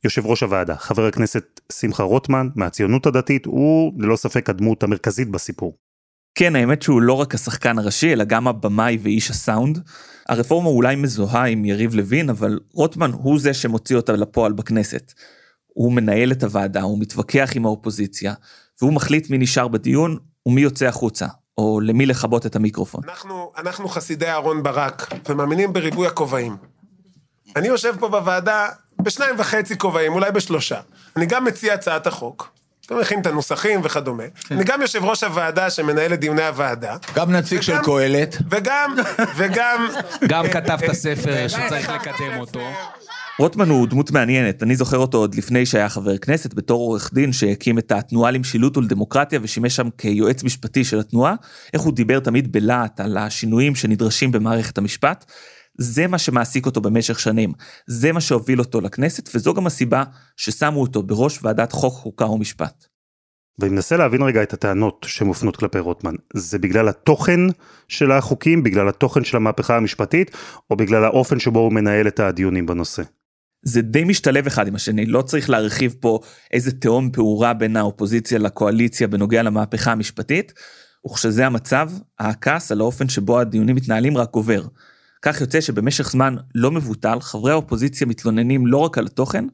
יושב 0.05 0.27
ראש 0.27 0.43
הוועדה, 0.43 0.77
חבר 0.77 1.07
הכנסת 1.07 1.61
שמחה 1.73 2.03
רוטמן, 2.03 2.49
מהציונות 2.55 3.07
הדתית, 3.07 3.47
הוא 3.47 3.93
ללא 3.99 4.17
ספק 4.17 4.51
הדמות 4.51 4.83
המרכזית 4.83 5.29
בסיפור. 5.29 5.84
כן, 6.35 6.57
האמת 6.57 6.83
שהוא 6.83 7.03
לא 7.03 7.13
רק 7.13 7.35
השחקן 7.35 7.79
הראשי, 7.79 8.13
אלא 8.13 8.25
גם 8.25 8.49
הבמאי 8.49 8.99
ואיש 9.03 9.31
הסאונד. 9.31 9.79
הרפורמה 10.29 10.69
אולי 10.69 10.97
מזוהה 10.97 11.47
עם 11.47 11.65
יריב 11.65 11.95
לוין, 11.95 12.31
אבל 12.31 12.59
רוטמן 12.73 13.11
הוא 13.13 13.39
זה 13.41 13.55
שמוציא 13.55 13.97
אותה 13.97 14.13
לפועל 14.13 14.53
בכנסת. 14.53 15.13
הוא 15.67 15.93
מנהל 15.93 16.33
את 16.33 16.43
הוועדה, 16.43 16.83
הוא 16.83 16.99
מתווכח 17.01 17.51
עם 17.55 17.67
האופוזיציה, 17.67 18.35
והוא 18.83 18.93
מחליט 18.93 19.31
מי 19.31 19.39
נשאר 19.39 19.69
בדיון 19.69 20.19
ומי 20.47 20.61
יוצא 20.61 20.87
החוצה, 20.87 21.27
או 21.59 21.81
למי 21.81 22.07
לכבות 22.07 22.47
את 22.47 22.57
המיקרופון. 22.57 23.01
אנחנו, 23.05 23.53
אנחנו 23.57 23.89
חסידי 23.89 24.27
אהרון 24.27 24.63
ברק, 24.63 25.13
ומאמינים 25.29 25.73
בריבוי 25.73 26.07
הכובעים. 26.07 26.57
אני 27.57 27.69
יושב 27.69 27.95
פה 27.99 28.09
בוועדה 28.09 28.69
בשניים 29.03 29.35
וחצי 29.39 29.79
כובעים, 29.79 30.13
אולי 30.13 30.31
בשלושה. 30.31 30.81
אני 31.17 31.27
גם 31.27 31.45
מציע 31.45 31.75
הצעת 31.75 32.07
החוק, 32.07 32.51
גם 32.91 33.01
מכין 33.01 33.21
את 33.21 33.27
הנוסחים 33.27 33.81
וכדומה. 33.85 34.25
אני 34.51 34.65
גם 34.65 34.81
יושב 34.81 35.05
ראש 35.05 35.25
הוועדה 35.25 35.71
שמנהל 35.71 36.15
את 36.15 36.21
דיוני 36.21 36.47
הוועדה. 36.47 36.97
גם 37.15 37.33
נציג 37.33 37.61
של 37.61 37.79
קהלת. 37.83 38.37
וגם, 38.51 38.97
וגם... 39.37 39.89
גם 40.29 40.49
כתב 40.49 40.79
את 40.85 40.89
הספר 40.89 41.49
שצריך 41.49 41.89
לקדם. 41.91 42.41
אותו. 42.41 42.61
רוטמן 43.39 43.69
הוא 43.69 43.89
דמות 43.89 44.11
מעניינת, 44.11 44.63
אני 44.63 44.77
זוכר 44.77 44.99
אותו 44.99 45.19
עוד 45.19 45.35
לפני 45.35 45.67
שהיה 45.67 45.89
חבר 45.89 46.19
כנסת, 46.19 46.55
בתור 46.55 46.81
עורך 46.81 47.11
דין 47.15 47.33
שהקים 47.33 47.79
את 47.79 47.93
התנועה 47.93 48.31
למשילות 48.31 48.77
ולדמוקרטיה 48.77 49.39
ושימש 49.43 49.77
שם 49.77 49.89
כיועץ 49.99 50.45
משפטי 50.45 50.85
של 50.85 51.01
התנועה, 51.01 51.35
איך 51.75 51.83
הוא 51.83 51.93
דיבר 51.93 52.21
תמיד 52.21 52.53
בלהט 52.53 53.01
על 53.01 53.17
השינויים 53.17 53.75
שנדרשים 53.75 54.33
במערכת 54.33 54.79
המשפט. 54.79 55.25
זה 55.79 56.07
מה 56.07 56.19
שמעסיק 56.19 56.67
אותו 56.67 56.81
במשך 56.81 57.21
שנים, 57.21 57.53
זה 57.87 58.13
מה 58.13 58.21
שהוביל 58.21 58.59
אותו 58.59 58.81
לכנסת, 58.81 59.31
וזו 59.35 59.55
גם 59.55 59.67
הסיבה 59.67 60.05
ששמו 60.37 60.81
אותו 60.81 61.03
בראש 61.03 61.39
ועדת 61.43 61.73
חוק, 61.73 61.95
חוקה 61.95 62.27
ומשפט. 62.27 62.87
ואני 63.59 63.73
מנסה 63.73 63.97
להבין 63.97 64.23
רגע 64.23 64.43
את 64.43 64.53
הטענות 64.53 65.07
שמופנות 65.09 65.57
כלפי 65.57 65.79
רוטמן. 65.79 66.15
זה 66.35 66.59
בגלל 66.59 66.89
התוכן 66.89 67.41
של 67.89 68.13
החוקים, 68.13 68.63
בגלל 68.63 68.89
התוכן 68.89 69.25
של 69.25 69.37
המהפכה 69.37 69.77
המשפטית, 69.77 70.31
או 70.71 70.77
בגלל 70.77 71.05
האופן 71.05 71.41
שבו 71.41 71.59
הוא 71.59 71.73
מנהל 71.73 72.09
את 72.09 72.21
הדיונים 72.21 72.67
בנושא? 72.67 73.03
זה 73.63 73.83
די 73.83 74.05
משתלב 74.05 74.47
אחד 74.47 74.69
עם 74.69 74.75
השני, 74.75 75.07
לא 75.07 75.23
צריך 75.23 75.51
להרחיב 75.51 75.95
פה 76.01 76.21
איזה 76.53 76.73
תהום 76.73 77.11
פעורה 77.13 77.55
בין 77.55 77.77
האופוזיציה 77.77 78.39
לקואליציה 78.39 79.09
בנוגע 79.09 79.43
למהפכה 79.43 79.93
המשפטית, 79.93 80.53
וכשזה 81.07 81.47
המצב, 81.47 81.91
הכעס 82.19 82.73
על 82.73 82.81
האופן 82.81 83.09
שבו 83.09 83.41
הדיונים 83.41 83.77
מתנהלים 83.77 84.17
רק 84.17 84.31
גובר. 84.31 84.63
כך 85.27 85.41
יוצא 85.41 85.61
שבמשך 85.61 86.11
זמן 86.11 86.37
לא 86.55 86.71
מבוטל, 86.71 87.21
חברי 87.21 87.53
האופוזיציה 87.53 88.07
מתלוננים 88.07 88.67
לא 88.67 88.79
רק 88.79 88.99
על 88.99 89.07
התוכן, 89.07 89.45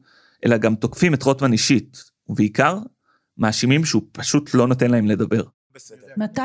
אלא 0.45 0.57
גם 0.57 0.75
תוקפים 0.75 1.13
את 1.13 1.23
רוטמן 1.23 1.51
אישית, 1.51 2.03
ובעיקר, 2.29 2.77
מאשימים 3.37 3.85
שהוא 3.85 4.03
פשוט 4.11 4.53
לא 4.53 4.67
נותן 4.67 4.91
להם 4.91 5.07
לדבר. 5.07 5.43
מתי? 6.17 6.41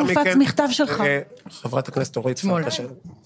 הופץ 0.00 0.36
מכתב 0.36 0.68
שלך? 0.70 1.00
אה, 1.00 1.20
חברת 1.50 1.88
הכנסת 1.88 2.16
אורית 2.16 2.38
פרקש, 2.38 2.80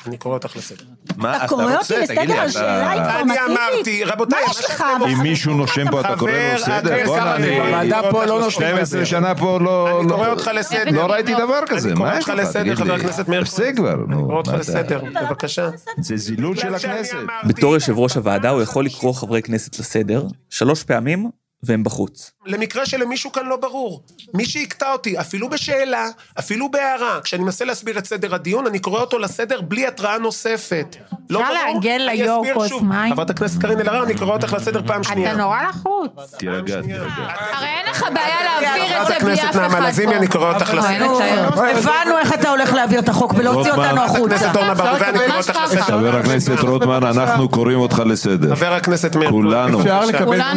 אני 0.07 0.17
קורא 0.17 0.35
אותך 0.35 0.57
לסדר. 0.57 0.85
מה 1.17 1.37
אתה 1.37 1.49
קורא 1.49 1.65
אותי 1.77 1.95
לסדר 1.99 2.33
על 2.41 2.51
שאלה 2.51 2.93
אני 2.93 3.01
אינפורמטיבית? 3.01 3.51
אמרתי, 3.51 4.05
רבותיי, 4.05 4.39
מה 4.45 4.51
יש 4.51 4.65
לך? 4.65 4.85
אם 5.13 5.23
מישהו 5.23 5.55
נושם 5.55 5.91
פה, 5.91 6.01
אתה 6.01 6.17
קורא 6.19 6.31
לו 6.31 6.55
לסדר? 6.55 6.97
בוא'נה, 7.07 7.37
אני- 7.37 7.61
אני... 7.61 7.67
בוועדה 7.67 8.11
פה 8.11 8.25
לא 8.25 8.41
נושמים 8.41 8.69
12 8.77 9.05
שנה 9.05 9.35
פה 9.35 9.59
לא... 9.61 10.01
אני 10.01 10.09
לא- 10.09 10.15
קורא 10.17 10.29
אותך 10.29 10.51
לסדר. 10.55 10.91
לא 10.91 11.07
ראיתי 11.13 11.35
דבר 11.35 11.61
כזה, 11.67 11.89
אני 11.89 11.97
קורא 11.97 12.09
מה 12.09 12.17
אותך 12.17 12.29
יש 12.29 12.35
לך? 12.35 12.41
לסדר, 12.49 12.63
תגיד 12.63 12.75
חבר 12.75 12.95
לי. 12.97 13.01
הכנסת 13.01 13.29
מאיר 13.29 13.45
תפסיק 13.45 13.77
כבר, 13.77 13.95
אני. 14.09 14.15
קורא 14.15 14.37
אותך 14.37 14.53
לסדר, 14.59 15.01
בבקשה. 15.23 15.69
זה 16.01 16.17
זילות 16.17 16.59
של 16.59 16.75
הכנסת. 16.75 17.17
בתור 17.47 17.75
יושב 17.75 17.99
ראש 17.99 18.15
הוועדה 18.17 18.49
הוא 18.51 18.63
יכול 18.63 18.85
לקרוא 18.85 19.13
חברי 19.15 19.43
כנסת 19.43 19.79
לסדר, 19.79 20.27
שלוש 20.51 20.83
פעמים, 20.85 21.31
והם 21.67 21.85
בחוץ. 21.85 22.31
למקרה 22.47 22.87
שלמישהו 22.87 23.33
כאן 23.33 23.47
לא 23.47 23.57
ברור. 23.57 24.03
מי 24.35 24.45
שיקטע 24.45 24.93
אותי, 24.93 25.21
אפילו 25.21 25.49
בשאלה, 25.51 26.07
אפילו 26.39 26.71
בהערה, 26.71 27.21
כשאני 27.25 27.43
מנסה 27.45 27.65
להסביר 27.65 27.99
את 27.99 28.07
סדר 28.07 28.35
הדיון, 28.35 28.67
אני 28.67 28.79
קורא 28.79 29.01
אותו 29.01 29.19
לסדר 29.19 29.61
בלי 29.61 29.87
התראה 29.87 30.19
נוספת. 30.19 30.97
לא 31.31 31.41
ברור? 31.43 31.53
לעגל 31.53 32.09
אני 32.11 32.19
ליו"ר 32.19 32.41
אסביר 32.41 32.55
כוס 32.55 32.69
שוב. 32.69 32.85
מים? 32.85 33.15
חברת 33.15 33.31
הכנסת 33.31 33.61
קארין 33.61 33.81
אלהרר, 33.81 34.05
אני 34.05 34.19
קורא 34.19 34.33
אותך 34.33 34.53
לסדר 34.53 34.81
פעם 34.87 35.05
שנייה. 35.05 35.33
אתה 35.33 35.39
נורא 35.39 35.63
לחוץ. 35.69 36.35
תירגע, 36.39 36.83
תירגע. 36.83 37.05
הרי 37.53 37.67
אין 37.67 37.91
לך 37.91 38.05
בעיה 38.15 38.37
להעביר 38.45 38.85
את 38.85 39.07
חברת 39.07 39.07
זה 39.07 39.25
בלי 39.25 39.33
הכנסת 39.33 39.45
אף 39.49 39.57
נעמה 39.57 39.79
אחד 39.79 39.89
לזימי, 39.89 40.15
אני 40.17 40.27
פה. 40.27 40.33
קורא 40.33 40.55
אותך 40.55 40.75
לסדר. 40.75 41.11
הבנו 41.55 42.19
איך 42.19 42.35
אתה 42.35 42.51
הולך 42.51 42.73
להעביר 42.73 42.99
את 42.99 43.09
החוק 43.09 43.35
ולהוציא. 43.37 43.71
אותנו 43.73 43.85
חברת 43.85 44.11
החוצה. 44.11 44.35
הכנסת 44.35 44.57
אורנה 44.57 44.75
ברביבאי, 44.75 45.09
אני 45.09 45.19
קורא 45.19 45.29
ממש 45.37 45.49
אותך 45.49 45.59
ככה. 45.59 45.65
לסדר. 45.65 45.85
חבר 45.85 46.17
הכנסת 46.17 46.61
רוטמן, 46.61 47.05
אנחנו 47.05 47.49
קוראים 47.49 47.79
אותך 47.79 48.03
לסדר. 48.07 48.57
חבר 48.57 48.73
הכנסת 48.75 49.17
מאיר. 49.17 49.31
כולנו. 49.31 49.79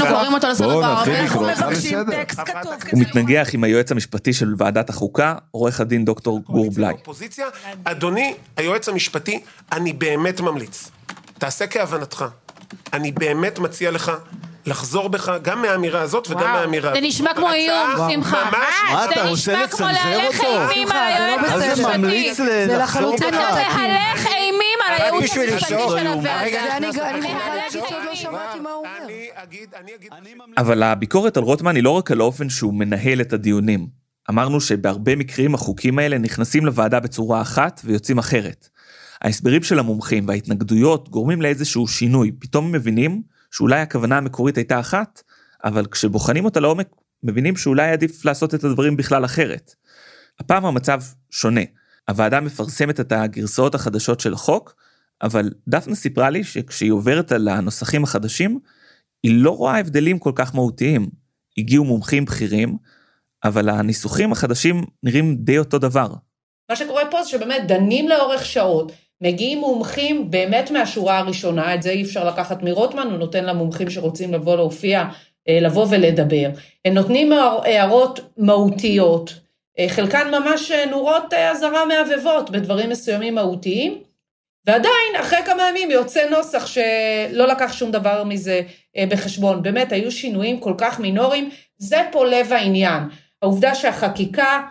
קוראים 0.08 0.34
אותו 0.34 0.48
לסדר 0.48 0.96
בערבית. 1.06 1.30
לקרוא 1.30 1.50
אותך 1.50 1.66
לסדר. 1.72 2.12
טקסט 2.12 2.40
כתוב. 2.40 2.74
הוא 2.92 3.02
מתנגח 3.02 3.48
עם 3.54 3.64
היועץ 3.64 3.92
המשפטי 3.92 4.34
של 4.34 4.54
ועדת 4.58 4.90
החוקה, 4.90 5.36
עורך 5.52 5.80
הדין 5.80 6.06
דוקטור 6.06 6.40
גור 6.40 6.72
בליי. 6.72 6.94
אדוני 7.84 8.34
היועץ 8.58 8.90
המשפטי, 8.90 9.42
אני 9.72 9.94
באמת 9.94 10.42
ממליץ, 10.42 10.92
תעשה 11.38 11.68
כהבנתך. 11.68 12.26
אני 12.94 13.12
באמת 13.12 13.60
מציע 13.60 13.92
לך 13.92 14.12
לחזור 14.66 15.10
בך 15.10 15.32
גם 15.42 15.62
מהאמירה 15.62 16.02
הזאת 16.02 16.28
וגם 16.30 16.52
מהאמירה 16.52 16.92
זה 16.92 17.00
הזאת. 17.00 17.04
נשמע 17.08 17.34
כמו 17.36 17.52
איום, 17.52 18.10
שמחה. 18.14 18.50
מה, 18.52 19.06
אתה 19.06 19.14
זה 19.24 19.30
רוצה 19.30 19.34
נשמע 19.34 19.68
כמו 19.68 19.88
לצנזר 19.88 20.10
להלך 20.10 20.40
אותו? 20.40 20.70
אימים 20.70 20.92
על 20.92 20.98
היועץ 20.98 21.42
מה 21.52 21.60
זה 21.60 21.72
המשפטי. 21.72 22.30
לחזור 22.30 22.78
לחלוטין 22.78 23.28
אתה 23.28 23.38
מהלך 23.76 24.28
אימים 24.28 24.47
הייעוץ 25.02 25.38
המשפטי 25.38 25.90
של. 25.98 26.08
הוועדה. 26.08 26.78
אבל 30.58 30.84
הביקורת 30.84 31.38
על 31.38 31.44
רוטמן 31.44 31.76
היא 31.76 31.84
לא 31.84 31.90
רק 31.90 32.12
על 32.12 32.20
האופן 32.20 32.50
שהוא 32.50 32.74
מנהל 32.74 33.22
את 33.22 33.34
הדיונים. 33.34 33.88
אמרנו 34.30 34.62
שבהרבה 34.62 35.16
מקרים 35.16 35.56
החוקים 35.56 36.00
האלה 36.00 36.18
נכנסים 36.18 36.66
לוועדה 36.66 37.00
בצורה 37.00 37.42
אחת 37.42 37.82
ויוצאים 37.84 38.18
אחרת. 38.18 38.70
ההסברים 39.22 39.64
של 39.64 39.80
המומחים 39.80 40.28
וההתנגדויות 40.28 41.10
גורמים 41.10 41.42
לאיזשהו 41.42 41.88
שינוי, 41.88 42.32
פתאום 42.40 42.66
הם 42.66 42.72
מבינים 42.72 43.22
שאולי 43.52 43.80
הכוונה 43.80 44.18
המקורית 44.18 44.58
הייתה 44.58 44.80
אחת, 44.80 45.22
אבל 45.64 45.86
כשבוחנים 45.86 46.46
אותה 46.46 46.60
לעומק, 46.60 46.88
מבינים 47.24 47.56
שאולי 47.56 47.92
עדיף 47.92 48.26
לעשות 48.26 48.56
את 48.56 48.64
הדברים 48.64 48.98
בכלל 48.98 49.26
אחרת. 49.26 49.76
הפעם 50.40 50.66
המצב 50.66 51.02
שונה. 51.32 51.62
הוועדה 52.10 52.42
מפרסמת 52.42 53.00
את 53.00 53.12
הגרסאות 53.12 53.76
החדשות 53.76 54.20
של 54.20 54.34
החוק, 54.34 54.76
אבל 55.22 55.50
דפנה 55.68 55.96
סיפרה 55.96 56.30
לי 56.30 56.44
שכשהיא 56.44 56.92
עוברת 56.92 57.32
על 57.32 57.48
הנוסחים 57.48 58.04
החדשים, 58.04 58.60
היא 59.24 59.44
לא 59.44 59.52
רואה 59.52 59.80
הבדלים 59.80 60.20
כל 60.20 60.32
כך 60.36 60.56
מהותיים. 60.56 61.10
הגיעו 61.58 61.86
מומחים 61.86 62.26
בכירים, 62.26 62.78
אבל 63.44 63.70
הניסוחים 63.70 64.32
החדשים 64.32 64.84
נראים 65.04 65.36
די 65.36 65.58
אותו 65.58 65.80
דבר. 65.80 66.08
מה 66.70 66.76
שקורה 66.76 67.04
פה 67.12 67.24
זה 67.24 67.30
שבאמת 67.30 67.68
דנים 67.68 68.10
לאורך 68.10 68.46
שעות, 68.46 68.92
מגיעים 69.22 69.60
מומחים 69.60 70.32
באמת 70.32 70.72
מהשורה 70.72 71.18
הראשונה, 71.18 71.76
את 71.76 71.84
זה 71.84 71.90
אי 71.90 72.04
אפשר 72.04 72.28
לקחת 72.28 72.64
מרוטמן, 72.64 73.08
הוא 73.08 73.18
נותן 73.18 73.46
למומחים 73.46 73.90
שרוצים 73.90 74.34
לבוא 74.34 74.56
להופיע, 74.56 75.04
אה, 75.50 75.60
לבוא 75.62 75.88
ולדבר. 75.90 76.50
הם 76.86 76.94
נותנים 76.94 77.32
הערות 77.32 78.20
מהותיות, 78.38 79.40
אה, 79.80 79.90
חלקן 79.90 80.32
ממש 80.32 80.72
אה, 80.72 80.86
נורות 80.86 81.34
אזהרה 81.34 81.86
מהבהבות 81.86 82.50
בדברים 82.50 82.90
מסוימים 82.90 83.36
מהותיים, 83.36 83.98
ועדיין 84.68 85.16
אחרי 85.20 85.40
כמה 85.46 85.70
ימים 85.70 85.92
יוצא 85.92 86.30
נוסח 86.30 86.68
שלא 86.68 87.48
לקח 87.48 87.74
שום 87.74 87.92
דבר 87.92 88.24
מזה 88.24 88.62
בחשבון. 89.10 89.64
באמת, 89.64 89.92
היו 89.92 90.12
שינויים 90.12 90.60
כל 90.60 90.74
כך 90.78 91.00
מינוריים, 91.00 91.50
זה 91.78 91.98
פה 92.12 92.26
לב 92.26 92.54
העניין. 92.54 93.04
העובדה 93.42 93.76
שהחקיקה 93.76 94.62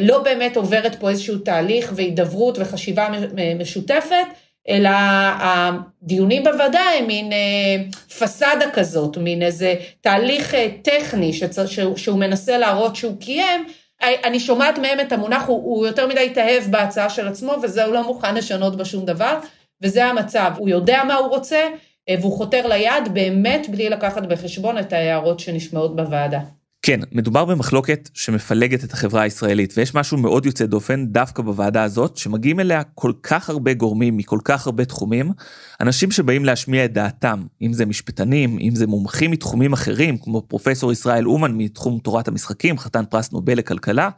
לא 0.00 0.22
באמת 0.22 0.56
עוברת 0.56 1.00
פה 1.00 1.10
איזשהו 1.10 1.38
תהליך 1.38 1.92
והידברות 1.94 2.58
וחשיבה 2.58 3.08
משותפת, 3.58 4.26
אלא 4.68 4.90
הדיונים 5.40 6.44
בוועדה 6.44 6.80
הם 6.98 7.06
מין 7.06 7.32
פסאדה 8.18 8.70
כזאת, 8.70 9.16
מין 9.16 9.42
איזה 9.42 9.74
תהליך 10.00 10.54
טכני 10.82 11.32
שצר, 11.32 11.66
שהוא, 11.66 11.96
שהוא 11.96 12.18
מנסה 12.18 12.58
להראות 12.58 12.96
שהוא 12.96 13.16
קיים, 13.20 13.64
אני 14.02 14.40
שומעת 14.40 14.78
מהם 14.78 15.00
את 15.00 15.12
המונח, 15.12 15.46
הוא, 15.46 15.62
הוא 15.64 15.86
יותר 15.86 16.06
מדי 16.06 16.26
התאהב 16.26 16.64
בהצעה 16.70 17.10
של 17.10 17.28
עצמו, 17.28 17.56
וזה 17.62 17.84
הוא 17.84 17.94
לא 17.94 18.06
מוכן 18.06 18.34
לשנות 18.34 18.76
בה 18.76 18.84
שום 18.84 19.04
דבר, 19.04 19.38
וזה 19.82 20.04
המצב. 20.04 20.52
הוא 20.58 20.68
יודע 20.68 21.02
מה 21.04 21.14
הוא 21.14 21.28
רוצה, 21.28 21.68
והוא 22.18 22.36
חותר 22.36 22.66
ליד 22.66 23.14
באמת 23.14 23.68
בלי 23.68 23.90
לקחת 23.90 24.22
בחשבון 24.22 24.78
את 24.78 24.92
ההערות 24.92 25.40
שנשמעות 25.40 25.96
בוועדה. 25.96 26.40
כן, 26.82 27.00
מדובר 27.12 27.44
במחלוקת 27.44 28.10
שמפלגת 28.14 28.84
את 28.84 28.92
החברה 28.92 29.22
הישראלית, 29.22 29.74
ויש 29.76 29.94
משהו 29.94 30.18
מאוד 30.18 30.46
יוצא 30.46 30.66
דופן 30.66 31.06
דווקא 31.06 31.42
בוועדה 31.42 31.82
הזאת, 31.82 32.16
שמגיעים 32.16 32.60
אליה 32.60 32.82
כל 32.94 33.12
כך 33.22 33.50
הרבה 33.50 33.74
גורמים 33.74 34.16
מכל 34.16 34.38
כך 34.44 34.66
הרבה 34.66 34.84
תחומים, 34.84 35.30
אנשים 35.80 36.10
שבאים 36.10 36.44
להשמיע 36.44 36.84
את 36.84 36.92
דעתם, 36.92 37.42
אם 37.62 37.72
זה 37.72 37.86
משפטנים, 37.86 38.58
אם 38.60 38.74
זה 38.74 38.86
מומחים 38.86 39.30
מתחומים 39.30 39.72
אחרים, 39.72 40.18
כמו 40.18 40.42
פרופסור 40.48 40.92
ישראל 40.92 41.26
אומן 41.26 41.52
מתחום 41.56 41.98
תורת 41.98 42.28
המשחקים, 42.28 42.78
חתן 42.78 43.04
פרס 43.10 43.32
נובל 43.32 43.58
לכלכלה, 43.58 44.10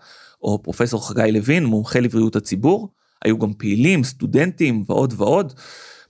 או 0.43 0.63
פרופסור 0.63 1.09
חגי 1.09 1.33
לוין, 1.33 1.65
מומחה 1.65 2.01
לבריאות 2.01 2.37
הציבור, 2.37 2.89
היו 3.25 3.39
גם 3.39 3.53
פעילים, 3.53 4.05
סטודנטים 4.05 4.85
ועוד 4.87 5.15
ועוד. 5.17 5.53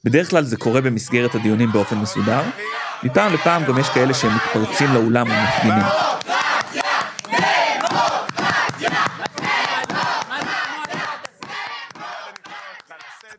בדרך 0.04 0.30
כלל 0.30 0.44
זה 0.44 0.56
קורה 0.56 0.80
במסגרת 0.80 1.34
הדיונים 1.34 1.72
באופן 1.72 1.98
מסודר. 1.98 2.42
מפעם 3.02 3.34
לפעם 3.34 3.64
גם 3.64 3.78
יש 3.78 3.88
כאלה 3.88 4.14
שהם 4.14 4.32
מתפרצים 4.34 4.94
לאולם 4.94 5.26
ומפגינים. 5.26 6.21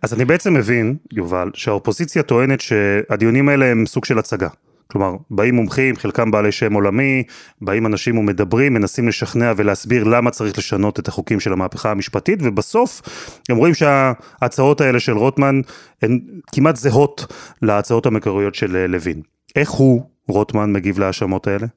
אז 0.04 0.14
אני 0.14 0.26
בעצם 0.26 0.54
מבין, 0.54 0.96
יובל, 1.12 1.52
שהאופוזיציה 1.54 2.24
טוענת 2.24 2.62
שהדיונים 2.62 3.50
האלה 3.50 3.66
הם 3.66 3.86
סוג 3.86 4.06
של 4.06 4.20
הצגה. 4.20 4.48
כלומר, 4.88 5.16
באים 5.30 5.56
מומחים, 5.56 5.96
חלקם 5.96 6.32
בעלי 6.32 6.52
שם 6.52 6.74
עולמי, 6.74 7.24
באים 7.62 7.86
אנשים 7.86 8.18
ומדברים, 8.18 8.74
מנסים 8.74 9.08
לשכנע 9.08 9.54
ולהסביר 9.58 10.04
למה 10.04 10.32
צריך 10.32 10.58
לשנות 10.58 11.00
את 11.00 11.08
החוקים 11.08 11.40
של 11.40 11.54
המהפכה 11.54 11.92
המשפטית, 11.92 12.40
ובסוף 12.44 13.02
הם 13.50 13.58
רואים 13.58 13.74
שההצעות 13.74 14.82
האלה 14.82 15.00
של 15.00 15.18
רוטמן 15.18 15.62
הן 16.02 16.20
כמעט 16.52 16.76
זהות 16.76 17.34
להצעות 17.62 18.06
המקוריות 18.06 18.56
של 18.56 18.86
לוין. 18.86 19.22
איך 19.56 19.70
הוא, 19.70 20.02
רוטמן, 20.28 20.74
מגיב 20.74 21.00
להאשמות 21.00 21.48
האלה? 21.48 21.68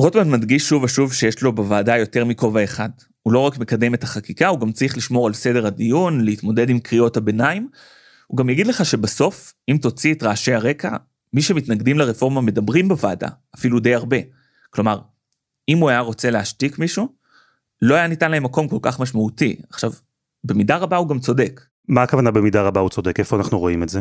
רוטמן 0.00 0.30
מדגיש 0.30 0.68
שוב 0.68 0.82
ושוב 0.82 1.12
שיש 1.12 1.42
לו 1.42 1.52
בוועדה 1.52 1.96
יותר 1.96 2.24
מכובע 2.24 2.64
אחד. 2.64 2.90
הוא 3.26 3.32
לא 3.32 3.38
רק 3.38 3.58
מקדם 3.58 3.94
את 3.94 4.02
החקיקה, 4.02 4.48
הוא 4.48 4.60
גם 4.60 4.72
צריך 4.72 4.96
לשמור 4.96 5.26
על 5.26 5.32
סדר 5.32 5.66
הדיון, 5.66 6.24
להתמודד 6.24 6.70
עם 6.70 6.78
קריאות 6.78 7.16
הביניים. 7.16 7.68
הוא 8.26 8.38
גם 8.38 8.50
יגיד 8.50 8.66
לך 8.66 8.84
שבסוף, 8.84 9.54
אם 9.68 9.78
תוציא 9.82 10.14
את 10.14 10.22
רעשי 10.22 10.54
הרקע, 10.54 10.96
מי 11.32 11.42
שמתנגדים 11.42 11.98
לרפורמה 11.98 12.40
מדברים 12.40 12.88
בוועדה, 12.88 13.28
אפילו 13.54 13.80
די 13.80 13.94
הרבה. 13.94 14.16
כלומר, 14.70 15.00
אם 15.68 15.78
הוא 15.78 15.90
היה 15.90 16.00
רוצה 16.00 16.30
להשתיק 16.30 16.78
מישהו, 16.78 17.08
לא 17.82 17.94
היה 17.94 18.06
ניתן 18.06 18.30
להם 18.30 18.42
מקום 18.42 18.68
כל 18.68 18.78
כך 18.82 19.00
משמעותי. 19.00 19.56
עכשיו, 19.70 19.92
במידה 20.44 20.76
רבה 20.76 20.96
הוא 20.96 21.08
גם 21.08 21.18
צודק. 21.18 21.60
מה 21.88 22.02
הכוונה 22.02 22.30
במידה 22.30 22.62
רבה 22.62 22.80
הוא 22.80 22.90
צודק? 22.90 23.20
איפה 23.20 23.36
אנחנו 23.36 23.58
רואים 23.58 23.82
את 23.82 23.88
זה? 23.88 24.00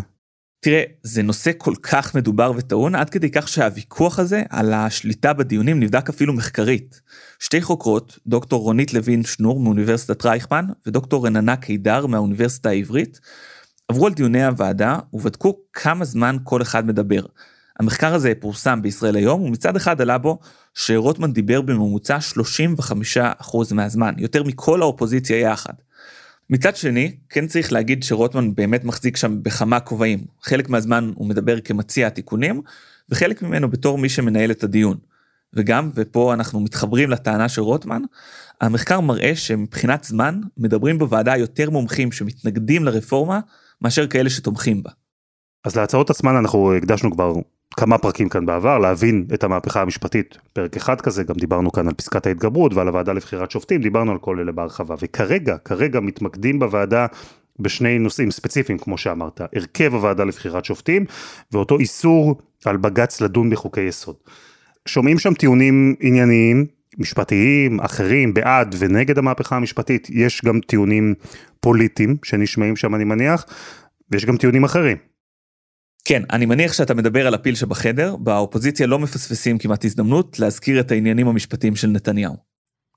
תראה, 0.66 0.84
זה 1.04 1.24
נושא 1.24 1.52
כל 1.58 1.74
כך 1.82 2.16
מדובר 2.16 2.52
וטעון, 2.56 2.96
עד 2.96 3.10
כדי 3.10 3.32
כך 3.32 3.48
שהוויכוח 3.48 4.20
הזה 4.20 4.44
על 4.50 4.74
השליטה 4.74 5.34
בדיונים 5.34 5.80
נבדק 5.80 6.10
אפילו 6.10 6.34
מחקרית. 6.34 7.02
שתי 7.40 7.62
חוקרות, 7.62 8.20
דוקטור 8.28 8.62
רונית 8.62 8.94
לוין 8.94 9.24
שנור 9.24 9.60
מאוניברסיטת 9.60 10.26
רייכמן 10.26 10.66
ודוקטור 10.88 11.26
רננה 11.26 11.56
קידר 11.56 12.06
מהאוניברסיטה 12.06 12.70
העברית, 12.70 13.20
עברו 13.88 14.08
על 14.08 14.14
דיוני 14.14 14.46
הוועדה 14.46 14.98
ובדקו 15.14 15.58
כמה 15.74 16.06
זמן 16.06 16.38
כל 16.44 16.62
אחד 16.62 16.88
מדבר. 16.88 17.22
המחקר 17.80 18.14
הזה 18.14 18.34
פורסם 18.40 18.82
בישראל 18.82 19.16
היום, 19.16 19.42
ומצד 19.42 19.76
אחד 19.76 20.02
עלה 20.02 20.18
בו 20.18 20.40
שרוטמן 20.74 21.34
דיבר 21.34 21.62
בממוצע 21.62 22.18
35% 23.42 23.74
מהזמן, 23.74 24.14
יותר 24.18 24.44
מכל 24.44 24.82
האופוזיציה 24.82 25.40
יחד. 25.40 25.74
מצד 26.50 26.76
שני, 26.76 27.16
כן 27.30 27.48
צריך 27.48 27.72
להגיד 27.72 28.04
שרוטמן 28.04 28.56
באמת 28.56 28.84
מחזיק 28.84 29.18
שם 29.18 29.44
בכמה 29.44 29.80
כובעים. 29.80 30.26
חלק 30.42 30.70
מהזמן 30.70 31.12
הוא 31.16 31.28
מדבר 31.28 31.60
כמציע 31.60 32.08
התיקונים, 32.08 32.62
וחלק 33.10 33.42
ממנו 33.42 33.70
בתור 33.70 33.98
מי 33.98 34.10
שמנהל 34.10 34.52
את 34.52 34.64
הדיון. 34.64 34.98
וגם, 35.54 35.92
ופה 35.96 36.34
אנחנו 36.34 36.60
מתחברים 36.60 37.10
לטענה 37.10 37.50
של 37.50 37.62
רוטמן, 37.62 38.02
המחקר 38.62 39.00
מראה 39.00 39.36
שמבחינת 39.36 40.04
זמן, 40.04 40.42
מדברים 40.58 41.00
בוועדה 41.00 41.38
יותר 41.38 41.70
מומחים 41.70 42.12
שמתנגדים 42.12 42.84
לרפורמה, 42.84 43.40
מאשר 43.82 44.08
כאלה 44.08 44.30
שתומכים 44.30 44.84
בה. 44.84 44.92
אז 45.64 45.76
להצעות 45.76 46.10
עצמן 46.10 46.36
אנחנו 46.36 46.76
הקדשנו 46.76 47.12
כבר 47.12 47.34
כמה 47.78 47.98
פרקים 47.98 48.30
כאן 48.30 48.46
בעבר, 48.46 48.78
להבין 48.78 49.26
את 49.34 49.44
המהפכה 49.44 49.82
המשפטית, 49.82 50.38
פרק 50.54 50.76
אחד 50.76 51.02
כזה, 51.02 51.24
גם 51.24 51.36
דיברנו 51.36 51.72
כאן 51.72 51.88
על 51.88 51.94
פסקת 51.94 52.28
ההתגברות 52.28 52.74
ועל 52.74 52.88
הוועדה 52.88 53.14
לבחירת 53.14 53.52
שופטים, 53.52 53.82
דיברנו 53.82 54.12
על 54.12 54.18
כל 54.18 54.40
אלה 54.40 54.52
בהרחבה, 54.52 54.96
וכרגע, 55.02 55.58
כרגע 55.58 56.00
מתמקדים 56.00 56.60
בוועדה 56.60 57.06
בשני 57.60 58.00
נושאים 58.00 58.32
ספציפיים, 58.32 58.78
כמו 58.78 58.98
שאמרת, 58.98 59.42
הרכב 59.56 59.94
הוועדה 59.94 60.24
לבחירת 60.24 60.66
שופטים, 60.66 61.06
ואותו 61.52 61.80
איסור 61.80 62.36
על 62.66 62.78
בג"ץ 62.78 63.22
לדון 63.22 63.50
בחוקי 63.50 63.82
יסוד. 63.82 64.16
שומעים 64.86 65.20
שם 65.20 65.34
טיעונים 65.34 65.96
ענייניים, 66.00 66.66
משפטיים, 66.98 67.80
אחרים, 67.80 68.34
בעד 68.34 68.76
ונגד 68.80 69.18
המהפכה 69.18 69.56
המשפטית, 69.56 70.08
יש 70.10 70.42
גם 70.46 70.60
טיעונים 70.60 71.14
פוליטיים 71.60 72.18
שנשמעים 72.24 72.76
שם 72.76 72.96
אני 72.96 73.04
מניח, 73.04 73.46
ויש 74.12 74.26
גם 74.26 74.38
טיעונים 74.38 74.64
אחרים. 74.64 74.98
כן, 76.08 76.24
אני 76.32 76.46
מניח 76.46 76.74
שאתה 76.74 76.94
מדבר 76.94 77.28
על 77.28 77.34
הפיל 77.34 77.56
שבחדר, 77.56 78.16
באופוזיציה 78.16 78.88
לא 78.88 79.00
מפספסים 79.00 79.58
כמעט 79.58 79.86
הזדמנות 79.86 80.40
להזכיר 80.40 80.80
את 80.80 80.92
העניינים 80.92 81.28
המשפטיים 81.28 81.76
של 81.76 81.88
נתניהו. 81.88 82.36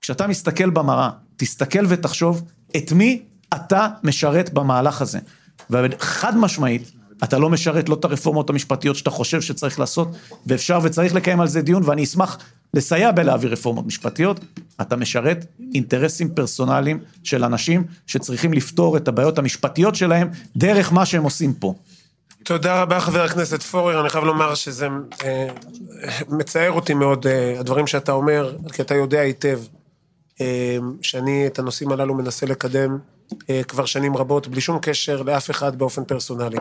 כשאתה 0.01 0.27
מסתכל 0.27 0.71
במראה, 0.71 1.11
תסתכל 1.37 1.87
ותחשוב 1.89 2.43
את 2.77 2.93
מי 2.93 3.23
אתה 3.55 3.89
משרת 4.05 4.53
במהלך 4.53 5.03
הזה. 5.03 5.19
וחד 5.71 6.37
משמעית, 6.37 6.91
אתה 7.25 7.39
לא 7.39 7.51
משרת 7.51 7.89
לא 7.89 7.95
את 7.95 8.05
הרפורמות 8.05 8.51
המשפטיות 8.51 8.97
שאתה 8.97 9.11
חושב 9.11 9.41
שצריך 9.41 9.81
לעשות, 9.81 10.09
ואפשר 10.47 10.79
וצריך 10.83 11.15
לקיים 11.15 11.41
על 11.41 11.49
זה 11.49 11.63
דיון, 11.63 11.83
ואני 11.87 12.05
אשמח 12.05 12.39
לסייע 12.75 13.11
בלהעביר 13.11 13.53
רפורמות 13.53 13.87
משפטיות, 13.87 14.41
אתה 14.81 14.97
משרת 14.97 15.47
אינטרסים 15.75 16.29
פרסונליים 16.35 16.99
של 17.25 17.45
אנשים 17.45 17.85
שצריכים 18.07 18.53
לפתור 18.53 18.97
את 18.97 19.09
הבעיות 19.09 19.39
המשפטיות 19.39 19.95
שלהם 19.95 20.29
דרך 20.57 20.93
מה 20.93 21.07
שהם 21.07 21.23
עושים 21.23 21.53
פה. 21.53 21.75
תודה 22.49 22.83
רבה 22.83 23.01
חבר 23.01 23.23
הכנסת 23.23 23.63
פורר, 23.63 24.01
אני 24.01 24.11
חייב 24.11 24.25
לומר 24.25 24.55
שזה 24.55 24.89
אה, 25.25 25.49
מצער 26.29 26.73
אותי 26.73 26.95
מאוד 26.95 27.27
אה, 27.27 27.61
הדברים 27.61 27.87
שאתה 27.87 28.13
אומר, 28.13 28.57
כי 28.73 28.83
אתה 28.83 28.95
יודע 28.95 29.21
היטב 29.21 29.61
אה, 30.41 30.79
שאני 31.03 31.47
את 31.47 31.59
הנושאים 31.59 31.93
הללו 31.93 32.15
מנסה 32.15 32.47
לקדם 32.47 32.99
כבר 33.69 33.85
שנים 33.85 34.17
רבות, 34.17 34.49
בלי 34.49 34.61
שום 34.61 34.79
קשר 34.83 35.23
לאף 35.23 35.51
אחד 35.51 35.79
באופן 35.79 36.05
פרסונלי. 36.05 36.59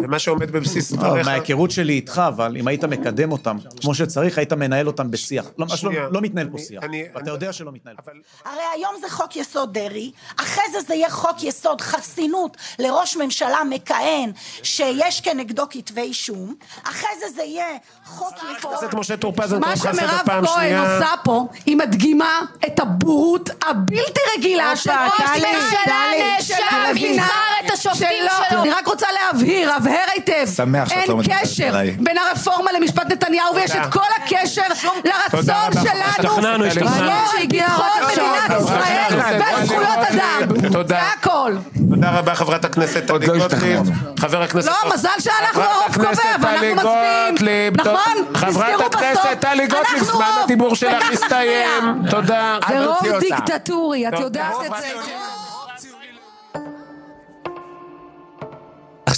ומה 0.00 0.18
שעומד 0.18 0.50
בבסיס 0.50 0.92
לא, 0.92 0.98
דבריך... 0.98 1.26
מההיכרות 1.26 1.70
שלי 1.70 1.92
איתך, 1.92 2.22
אבל 2.28 2.56
אם 2.56 2.68
היית 2.68 2.84
מקדם 2.84 3.32
אותם 3.32 3.56
כמו 3.80 3.94
שצריך, 3.94 4.38
היית 4.38 4.52
מנהל 4.52 4.86
אותם 4.86 5.10
בשיח. 5.10 5.44
לא, 5.58 5.66
לא, 5.82 6.12
לא 6.12 6.20
מתנהל 6.20 6.48
פה 6.52 6.58
שיח, 6.58 6.82
אתה 7.22 7.30
יודע 7.30 7.52
שלא 7.52 7.72
מתנהל 7.72 7.96
פה. 8.04 8.10
הרי 8.44 8.62
היום 8.74 8.94
זה 9.00 9.10
חוק 9.10 9.36
יסוד 9.36 9.72
דרעי, 9.74 10.12
אחרי 10.36 10.64
זה 10.72 10.80
זה 10.80 10.94
יהיה 10.94 11.10
חוק 11.10 11.42
יסוד 11.42 11.80
חסינות 11.80 12.56
לראש 12.78 13.16
ממשלה 13.16 13.58
מכהן, 13.70 14.32
שיש 14.62 15.20
כנגדו 15.20 15.64
כתבי 15.70 16.00
אישום, 16.00 16.54
אחרי 16.82 17.10
זה 17.20 17.26
זה 17.36 17.42
יהיה 17.42 17.66
חוק 18.04 18.34
יסוד... 18.58 19.60
מה 19.60 19.76
שמירב 19.76 20.26
כהן 20.26 20.78
עושה 20.78 21.10
פה, 21.24 21.46
היא 21.66 21.76
מדגימה 21.76 22.40
את 22.66 22.80
הבורות 22.80 23.50
הבלתי 23.70 24.20
רגילה 24.36 24.76
של 24.76 24.90
ראש 24.90 25.30
ממשלה 25.30 25.97
שהנאשם 26.40 26.96
יבחר 26.96 27.32
את 27.66 27.70
השופטים. 27.70 28.08
שלו. 28.48 28.60
אני 28.60 28.70
רק 28.70 28.86
רוצה 28.86 29.06
להבהיר, 29.12 29.72
הבהר 29.72 30.04
היטב. 30.14 30.62
לא 30.72 30.78
אין 30.90 31.22
קשר. 31.40 31.72
בין 31.98 32.18
הרפורמה 32.18 32.72
למשפט 32.72 33.12
נתניהו, 33.12 33.54
ויש. 33.54 33.70
את 33.70 33.92
כל 33.92 34.00
הקשר 34.16 34.62
לרצון 35.04 35.72
שלנו 35.72 36.04
השתכנענו, 36.08 36.64
השתכנענו. 36.66 37.04
לשמור 37.04 37.30
על 37.40 37.46
ביטחון 37.46 37.86
מדינת 38.08 38.60
ישראל 38.60 39.20
ועל 39.40 39.66
זכויות 39.66 39.98
אדם. 40.10 40.70
תודה. 40.72 40.88
זה 40.88 41.12
הכל. 41.18 41.52
תודה 41.90 42.10
רבה 42.10 42.34
חברת 42.34 42.64
הכנסת 42.64 43.06
טלי 43.06 43.26
גוטליב. 43.26 43.80
חבר 44.18 44.42
הכנסת... 44.42 44.68
לא, 44.68 44.94
מזל 44.94 45.08
שאנחנו 45.18 45.62
הרוב 45.62 45.94
קובע, 45.94 46.08
ואנחנו 46.42 46.74
מצביעים. 46.74 47.30
גוטליב, 47.30 47.80
נכון? 47.80 48.24
חברת 48.34 48.94
הכנסת 48.94 49.40
טלי 49.40 49.66
גוטליב, 49.66 50.04
זמן 50.04 50.30
הדיבור 50.44 50.76
שלך 50.76 51.10
הסתיים. 51.12 52.02
תודה. 52.10 52.58
זה 52.68 52.86
רוב. 52.86 53.18
דיקטטורי, 53.20 54.08
את 54.08 54.20
יודעת 54.20 54.54
את 54.66 54.72
זה. 54.80 54.86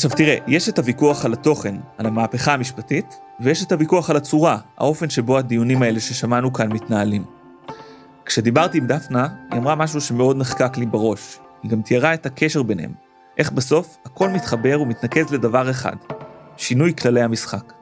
עכשיו 0.01 0.11
תראה, 0.17 0.37
יש 0.47 0.69
את 0.69 0.79
הוויכוח 0.79 1.25
על 1.25 1.33
התוכן, 1.33 1.75
על 1.99 2.07
המהפכה 2.07 2.55
המשפטית, 2.55 3.21
ויש 3.41 3.65
את 3.65 3.73
הוויכוח 3.73 4.11
על 4.11 4.17
הצורה, 4.17 4.59
האופן 4.79 5.11
שבו 5.11 5.39
הדיונים 5.39 5.83
האלה 5.83 6.01
ששמענו 6.01 6.53
כאן 6.53 6.73
מתנהלים. 6.73 7.25
כשדיברתי 8.25 8.79
עם 8.79 8.87
דפנה, 8.87 9.29
היא 9.51 9.61
אמרה 9.61 9.75
משהו 9.75 10.01
שמאוד 10.01 10.37
נחקק 10.37 10.77
לי 10.79 10.87
בראש. 10.87 11.39
היא 11.63 11.71
גם 11.71 11.83
תיארה 11.83 12.15
את 12.15 12.27
הקשר 12.27 12.63
ביניהם. 12.63 12.93
איך 13.39 13.53
בסוף 13.53 13.97
הכל 14.05 14.29
מתחבר 14.29 14.81
ומתנקז 14.83 15.33
לדבר 15.33 15.71
אחד, 15.71 15.97
שינוי 16.57 16.95
כללי 16.95 17.23
המשחק. 17.23 17.73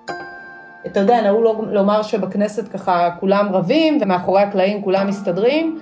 אתה 0.87 1.01
יודע, 1.01 1.21
נהוג 1.21 1.65
לומר 1.71 2.03
שבכנסת 2.03 2.69
ככה 2.69 3.11
כולם 3.21 3.49
רבים, 3.53 3.99
ומאחורי 4.01 4.43
הקלעים 4.43 4.83
כולם 4.83 5.07
מסתדרים. 5.07 5.79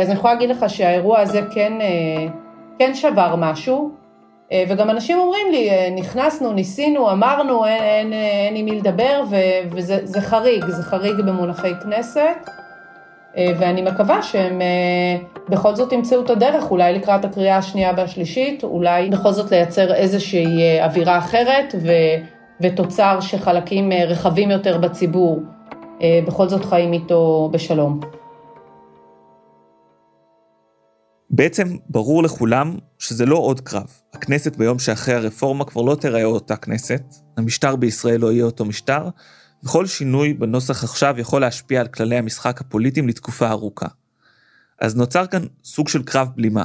אז 0.00 0.08
אני 0.08 0.18
יכולה 0.18 0.34
להגיד 0.34 0.50
לך 0.50 0.64
שהאירוע 0.68 1.20
הזה 1.20 1.40
כן, 1.50 1.72
אה, 1.80 2.32
כן 2.78 2.94
שבר 2.94 3.36
משהו. 3.36 4.03
אה, 4.52 4.64
וגם 4.68 4.90
אנשים 4.90 5.18
אומרים 5.18 5.50
לי, 5.50 5.70
אה, 5.70 5.88
נכנסנו, 5.96 6.52
ניסינו, 6.52 7.10
אמרנו, 7.10 7.66
אין, 7.66 7.82
אין, 7.82 8.12
אין 8.12 8.56
עם 8.56 8.64
מי 8.64 8.78
לדבר, 8.80 9.24
וזה 9.70 9.98
זה 10.04 10.20
חריג, 10.20 10.64
זה 10.64 10.82
חריג 10.82 11.16
במונחי 11.16 11.72
כנסת. 11.82 12.50
אה, 13.36 13.52
ואני 13.58 13.82
מקווה 13.82 14.22
שהם 14.22 14.60
אה, 14.62 15.16
בכל 15.48 15.74
זאת 15.74 15.92
ימצאו 15.92 16.20
את 16.20 16.30
הדרך, 16.30 16.70
אולי 16.70 16.94
לקראת 16.94 17.24
הקריאה 17.24 17.56
השנייה 17.56 17.92
והשלישית, 17.96 18.64
אולי 18.64 19.10
בכל 19.10 19.32
זאת 19.32 19.50
לייצר 19.50 19.94
איזושהי 19.94 20.62
אה, 20.62 20.84
אווירה 20.84 21.18
אחרת 21.18 21.74
ו, 21.82 21.92
ותוצר 22.60 23.20
שחלקים 23.20 23.92
אה, 23.92 24.04
רחבים 24.04 24.50
יותר 24.50 24.78
בציבור 24.78 25.42
אה, 26.02 26.20
בכל 26.26 26.48
זאת 26.48 26.64
חיים 26.64 26.92
איתו 26.92 27.48
בשלום. 27.52 28.00
בעצם 31.36 31.76
ברור 31.88 32.22
לכולם 32.22 32.76
שזה 32.98 33.26
לא 33.26 33.36
עוד 33.36 33.60
קרב. 33.60 33.86
הכנסת 34.12 34.56
ביום 34.56 34.78
שאחרי 34.78 35.14
הרפורמה 35.14 35.64
כבר 35.64 35.82
לא 35.82 35.94
תיראה 35.94 36.24
אותה 36.24 36.56
כנסת, 36.56 37.02
המשטר 37.36 37.76
בישראל 37.76 38.20
לא 38.20 38.32
יהיה 38.32 38.44
אותו 38.44 38.64
משטר, 38.64 39.08
וכל 39.64 39.86
שינוי 39.86 40.34
בנוסח 40.34 40.84
עכשיו 40.84 41.14
יכול 41.18 41.40
להשפיע 41.40 41.80
על 41.80 41.86
כללי 41.86 42.16
המשחק 42.16 42.60
הפוליטיים 42.60 43.08
לתקופה 43.08 43.50
ארוכה. 43.50 43.86
אז 44.80 44.96
נוצר 44.96 45.26
כאן 45.26 45.42
סוג 45.64 45.88
של 45.88 46.02
קרב 46.02 46.28
בלימה. 46.36 46.64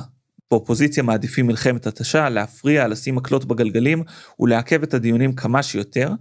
באופוזיציה 0.52 1.04
מעדיפים 1.04 1.48
מלחמת 1.48 1.88
התשה, 1.88 2.30
להפריע, 2.30 2.88
לשים 2.88 3.16
מקלות 3.16 3.46
בגלגלים 3.46 4.04
ולעכב 4.40 4.84
את 4.84 4.94
הדיונים 4.94 5.34
כמה 5.34 5.64
שיותר, 5.64 6.12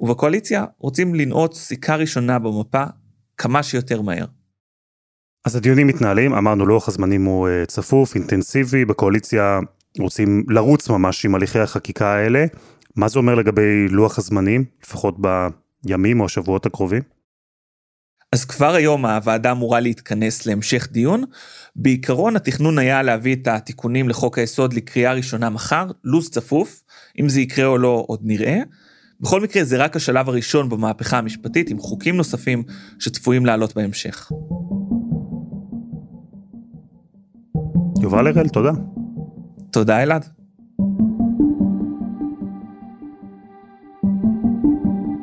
ובקואליציה 0.00 0.64
רוצים 0.78 1.14
לנעוץ 1.14 1.58
סיכה 1.58 1.96
ראשונה 1.96 2.38
במפה 2.38 2.84
כמה 3.36 3.62
שיותר 3.62 4.02
מהר. 4.02 4.37
אז 5.44 5.56
הדיונים 5.56 5.86
מתנהלים, 5.86 6.34
אמרנו 6.34 6.66
לוח 6.66 6.88
הזמנים 6.88 7.24
הוא 7.24 7.48
אה, 7.48 7.66
צפוף, 7.66 8.14
אינטנסיבי, 8.14 8.84
בקואליציה 8.84 9.60
רוצים 9.98 10.44
לרוץ 10.48 10.88
ממש 10.88 11.24
עם 11.24 11.34
הליכי 11.34 11.58
החקיקה 11.58 12.14
האלה. 12.14 12.44
מה 12.96 13.08
זה 13.08 13.18
אומר 13.18 13.34
לגבי 13.34 13.88
לוח 13.88 14.18
הזמנים, 14.18 14.64
לפחות 14.82 15.16
בימים 15.84 16.20
או 16.20 16.24
השבועות 16.24 16.66
הקרובים? 16.66 17.02
אז 18.32 18.44
כבר 18.44 18.74
היום 18.74 19.06
הוועדה 19.06 19.50
אמורה 19.50 19.80
להתכנס 19.80 20.46
להמשך 20.46 20.88
דיון. 20.92 21.24
בעיקרון 21.76 22.36
התכנון 22.36 22.78
היה 22.78 23.02
להביא 23.02 23.34
את 23.34 23.48
התיקונים 23.48 24.08
לחוק 24.08 24.38
היסוד 24.38 24.72
לקריאה 24.72 25.12
ראשונה 25.12 25.50
מחר, 25.50 25.86
לו"ז 26.04 26.30
צפוף, 26.30 26.82
אם 27.20 27.28
זה 27.28 27.40
יקרה 27.40 27.66
או 27.66 27.78
לא 27.78 28.04
עוד 28.06 28.20
נראה. 28.22 28.58
בכל 29.20 29.40
מקרה 29.40 29.64
זה 29.64 29.76
רק 29.76 29.96
השלב 29.96 30.28
הראשון 30.28 30.68
במהפכה 30.68 31.18
המשפטית 31.18 31.70
עם 31.70 31.78
חוקים 31.78 32.16
נוספים 32.16 32.62
שצפויים 32.98 33.46
לעלות 33.46 33.74
בהמשך. 33.74 34.30
יובל 38.08 38.26
הראל, 38.26 38.48
תודה. 38.48 38.70
תודה 39.70 40.02
אלעד. 40.02 40.24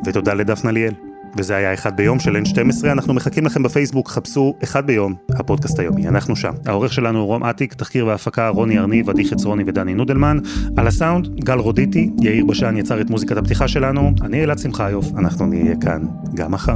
ותודה 0.06 0.34
לדפנה 0.34 0.71
ליאל. 0.71 0.93
וזה 1.38 1.56
היה 1.56 1.74
אחד 1.74 1.98
ביום 1.98 2.19
של 2.19 2.36
N12, 2.36 2.86
אנחנו 2.91 3.13
מחכים 3.13 3.45
לכם 3.45 3.63
בפייסבוק, 3.63 4.10
חפשו 4.10 4.56
אחד 4.63 4.88
ביום, 4.88 5.15
הפודקאסט 5.30 5.80
היומי, 5.80 6.08
אנחנו 6.08 6.36
שם. 6.36 6.52
העורך 6.65 6.93
שלנו 6.93 7.19
הוא 7.19 7.28
רום 7.28 7.43
אטיק, 7.43 7.74
תחקיר 7.74 8.08
והפקה 8.08 8.48
רוני 8.48 8.80
ארניב, 8.80 9.10
עדי 9.10 9.26
חצרוני 9.26 9.63
ודני 9.67 9.93
נודלמן. 9.93 10.39
על 10.78 10.88
הסאונד, 10.88 11.28
גל 11.39 11.60
רודיטי, 11.60 12.12
יאיר 12.21 12.45
בשן 12.45 12.78
יצר 12.78 13.02
את 13.02 13.10
מוזיקת 13.10 13.38
הפתיחה 13.38 13.67
שלנו, 13.67 14.12
אני 14.21 14.43
אלעד 14.43 14.60
שמחיוף, 14.60 15.06
אנחנו 15.17 15.45
נהיה 15.45 15.76
כאן 15.82 16.06
גם 16.36 16.52
מחר. 16.52 16.76